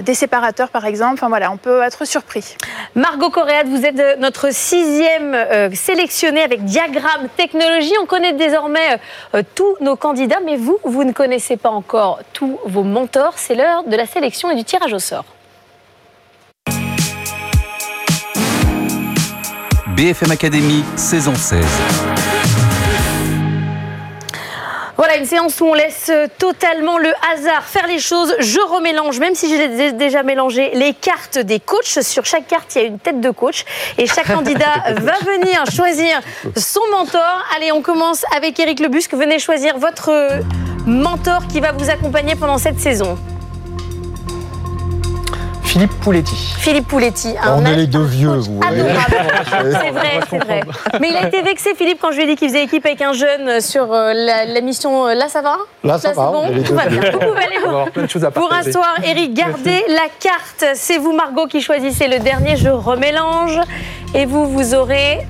[0.02, 1.14] des séparateurs par exemple.
[1.14, 2.56] Enfin voilà, on peut être surpris.
[2.94, 7.92] Margot Coréade, vous êtes notre sixième euh, sélectionnée avec Diagramme Technologie.
[8.02, 9.00] On connaît désormais
[9.34, 13.34] euh, tous nos candidats, mais vous, vous ne connaissez pas encore tous vos mentors.
[13.36, 15.24] C'est l'heure de la sélection et du tirage au sort.
[19.96, 21.64] BFM Academy, saison 16.
[24.98, 28.34] Voilà, une séance où on laisse totalement le hasard faire les choses.
[28.40, 32.02] Je remélange, même si je les ai déjà mélangé, les cartes des coachs.
[32.02, 33.64] Sur chaque carte, il y a une tête de coach.
[33.96, 36.20] Et chaque candidat va venir choisir
[36.56, 37.44] son mentor.
[37.56, 39.14] Allez, on commence avec Eric Lebusque.
[39.14, 40.40] Venez choisir votre
[40.84, 43.16] mentor qui va vous accompagner pendant cette saison.
[45.78, 46.34] Philippe Pouletti.
[46.58, 47.34] Philippe Pouletti.
[47.56, 48.82] On est les deux vieux, vous voyez.
[49.48, 50.60] C'est vrai, c'est vrai.
[51.00, 53.00] Mais il a été vexé, Philippe, quand je lui ai dit qu'il faisait équipe avec
[53.00, 55.06] un jeune sur euh, la, la mission.
[55.06, 55.56] euh, Là, ça va?
[55.84, 57.00] Là, ça c'est va, bon on Tout deux va bien.
[57.00, 57.10] vieux.
[57.12, 59.84] Vous pouvez aller On va avoir plein de choses à Pour un soir, Eric, gardez
[59.86, 60.64] la carte.
[60.74, 62.56] C'est vous, Margot, qui choisissez le dernier.
[62.56, 63.60] Je remélange.
[64.16, 65.28] Et vous, vous aurez.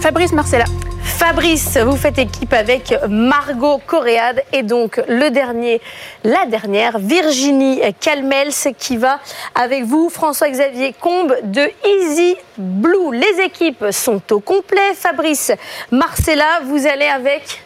[0.00, 0.64] Fabrice Marcella.
[1.02, 5.80] Fabrice, vous faites équipe avec Margot Coréade et donc le dernier,
[6.24, 9.20] la dernière, Virginie Calmels qui va
[9.54, 13.12] avec vous, François-Xavier Combe de Easy Blue.
[13.12, 14.94] Les équipes sont au complet.
[14.94, 15.52] Fabrice,
[15.90, 17.62] Marcella, vous allez avec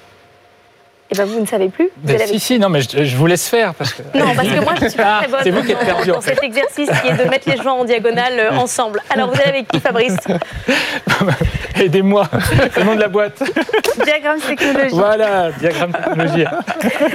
[1.10, 1.84] eh ben, vous ne savez plus.
[1.96, 3.74] Vous Ben, si, avec- si, non, mais je, je vous laisse faire.
[3.74, 4.02] Parce que...
[4.18, 6.10] Non, parce que moi, je suis pas très bonne C'est vous qui êtes dans- perdu.
[6.10, 9.00] dans cet exercice qui est de mettre les joints en diagonale euh, ensemble.
[9.10, 10.16] Alors, vous allez avec qui, Fabrice?
[11.80, 12.28] Aidez-moi,
[12.76, 13.42] le nom de la boîte.
[14.04, 14.94] Diagramme technologie.
[14.94, 16.44] Voilà, diagramme technologie.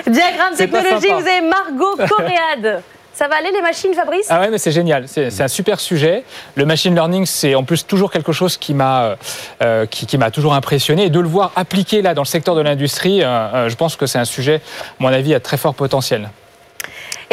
[0.08, 2.82] Diagramme technologie, vous avez Margot Coréade.
[3.14, 5.07] Ça va aller les machines, Fabrice Ah ouais, mais c'est génial.
[5.07, 6.24] C'est un super sujet.
[6.55, 9.18] Le machine learning, c'est en plus toujours quelque chose qui m'a
[9.62, 11.05] euh, qui, qui m'a toujours impressionné.
[11.05, 13.95] Et de le voir appliqué là dans le secteur de l'industrie, euh, euh, je pense
[13.95, 16.30] que c'est un sujet, à mon avis, à très fort potentiel.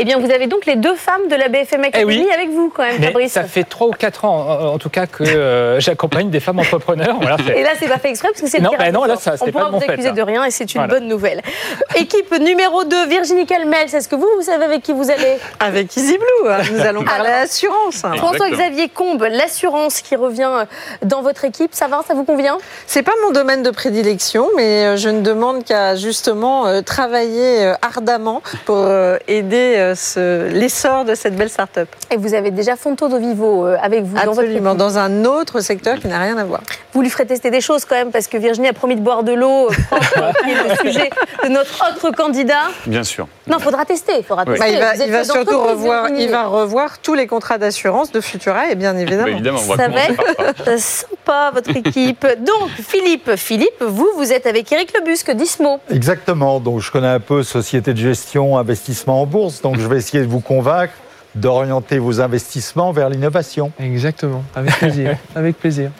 [0.01, 2.29] Eh bien, vous avez donc les deux femmes de la BFM Academy Eh oui.
[2.33, 3.33] avec vous, quand même, Mais Fabrice.
[3.33, 7.17] ça fait trois ou quatre ans, en, tout cas, que euh, j'accompagne des femmes entrepreneurs.
[7.21, 9.35] Voilà, Et là, c'est pas fait exprès parce que c'est Non, bah non, là, ça,
[9.41, 10.15] On pourra pas de mon vous accuser ça.
[10.15, 10.95] de rien et c'est une Voilà.
[10.95, 11.43] bonne nouvelle.
[11.97, 13.93] Équipe numéro 2, Virginie Calmels.
[13.93, 15.37] Est-ce que vous, vous savez avec qui vous allez?
[15.59, 16.59] Avec Easy Blue, hein.
[16.73, 18.03] nous allons parler assurance.
[18.19, 20.65] François-Xavier Combe, l'assurance qui revient
[21.03, 22.59] dans votre équipe, ça va, ça vous convient?
[22.87, 27.73] C'est pas mon domaine de prédilection, mais euh, je ne demande qu'à justement euh, travailler
[27.83, 31.89] ardemment pour euh, aider euh, ce- l'essor de cette belle start-up.
[32.11, 35.25] Et vous avez déjà Fonto de Vivo euh, avec vous dans votre Absolument, dans un
[35.25, 36.61] autre secteur qui n'a rien à voir.
[36.93, 39.23] Vous lui ferez tester des choses quand même parce que Virginie a promis de boire
[39.23, 39.71] de l'eau, euh,
[40.45, 41.11] qui est le sujet
[41.45, 42.69] de notre autre candidat.
[42.87, 43.29] Bien sûr.
[43.47, 44.13] Non, il faudra tester.
[44.19, 44.59] il Faudra tester.
[44.61, 48.71] Bah, il va, il surtout revoir, il va revoir tous les contrats d'assurance de Futura
[48.71, 49.25] et bien évidemment.
[49.25, 50.01] Bah, évidemment, on va Ça va
[50.49, 52.27] être sympa, votre équipe.
[52.39, 55.81] Donc, Philippe, Philippe, vous, vous êtes avec Eric Lebusque d'Ismo.
[55.91, 56.61] Exactement.
[56.61, 59.61] Donc, je connais un peu société de gestion, investissement en bourse.
[59.63, 60.95] Donc, je vais essayer de vous convaincre
[61.35, 63.73] d'orienter vos investissements vers l'innovation.
[63.79, 65.17] Exactement, avec plaisir.
[65.35, 65.91] avec plaisir.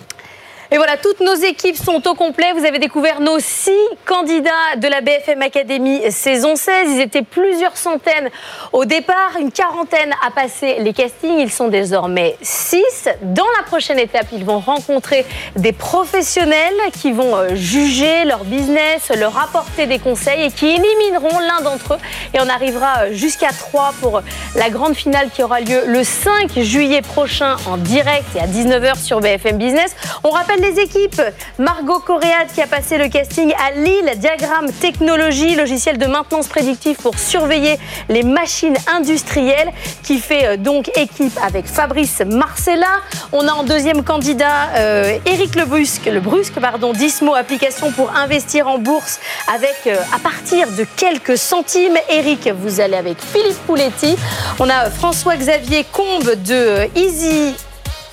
[0.71, 2.53] Et voilà, toutes nos équipes sont au complet.
[2.55, 3.71] Vous avez découvert nos six
[4.05, 6.91] candidats de la BFM Academy saison 16.
[6.91, 8.29] Ils étaient plusieurs centaines
[8.75, 11.39] au départ, une quarantaine à passer les castings.
[11.39, 13.09] Ils sont désormais six.
[13.23, 15.25] Dans la prochaine étape, ils vont rencontrer
[15.57, 21.39] des professionnels qui vont euh, juger leur business, leur apporter des conseils et qui élimineront
[21.39, 21.99] l'un d'entre eux.
[22.35, 24.21] Et on arrivera euh, jusqu'à trois pour
[24.55, 29.03] la grande finale qui aura lieu le 5 juillet prochain en direct et à 19h
[29.03, 29.97] sur BFM Business.
[30.25, 31.23] On rappelle les équipes.
[31.59, 36.97] Margot Coréade qui a passé le casting à Lille, Diagramme Technologie, logiciel de maintenance prédictive
[36.97, 37.79] pour surveiller
[38.09, 42.87] les machines industrielles, qui fait euh, donc équipe avec Fabrice Marcella.
[43.33, 48.15] On a en deuxième candidat euh, Eric Le Brusque, le Brusque pardon, d'Ismo Application pour
[48.15, 49.21] investir en bourse
[49.53, 51.97] avec euh, à partir de quelques centimes.
[52.09, 54.17] Eric, vous allez avec Philippe Pouletti.
[54.59, 57.55] On a François-Xavier Combe de euh, Easy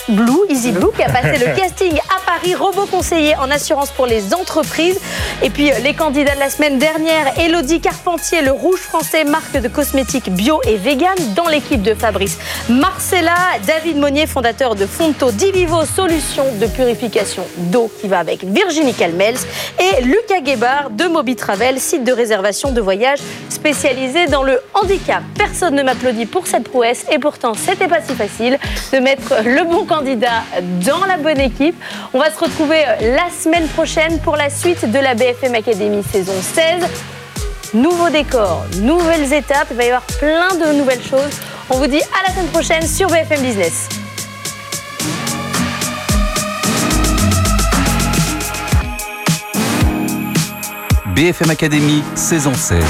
[0.09, 4.05] Blue, Easy Blue, qui a passé le casting à Paris, robot conseiller en assurance pour
[4.05, 4.99] les entreprises.
[5.41, 9.59] Et puis euh, les candidats de la semaine dernière, Elodie Carpentier, le rouge français, marque
[9.59, 12.37] de cosmétiques bio et vegan, dans l'équipe de Fabrice
[12.69, 13.35] Marcella,
[13.65, 19.37] David Monnier, fondateur de Fonto Divivo, solution de purification d'eau qui va avec Virginie Calmels,
[19.79, 25.23] et Lucas Guébard de Moby Travel, site de réservation de voyage spécialisé dans le handicap.
[25.35, 28.59] Personne ne m'applaudit pour cette prouesse et pourtant c'était pas si facile
[28.93, 31.75] de mettre le bon candidat dans la bonne équipe.
[32.13, 36.33] On va se retrouver la semaine prochaine pour la suite de la BFM Academy saison
[36.41, 36.85] 16.
[37.73, 41.39] Nouveau décor, nouvelles étapes, il va y avoir plein de nouvelles choses.
[41.69, 43.89] On vous dit à la semaine prochaine sur BFM Business.
[51.15, 52.83] BFM Academy, saison 16.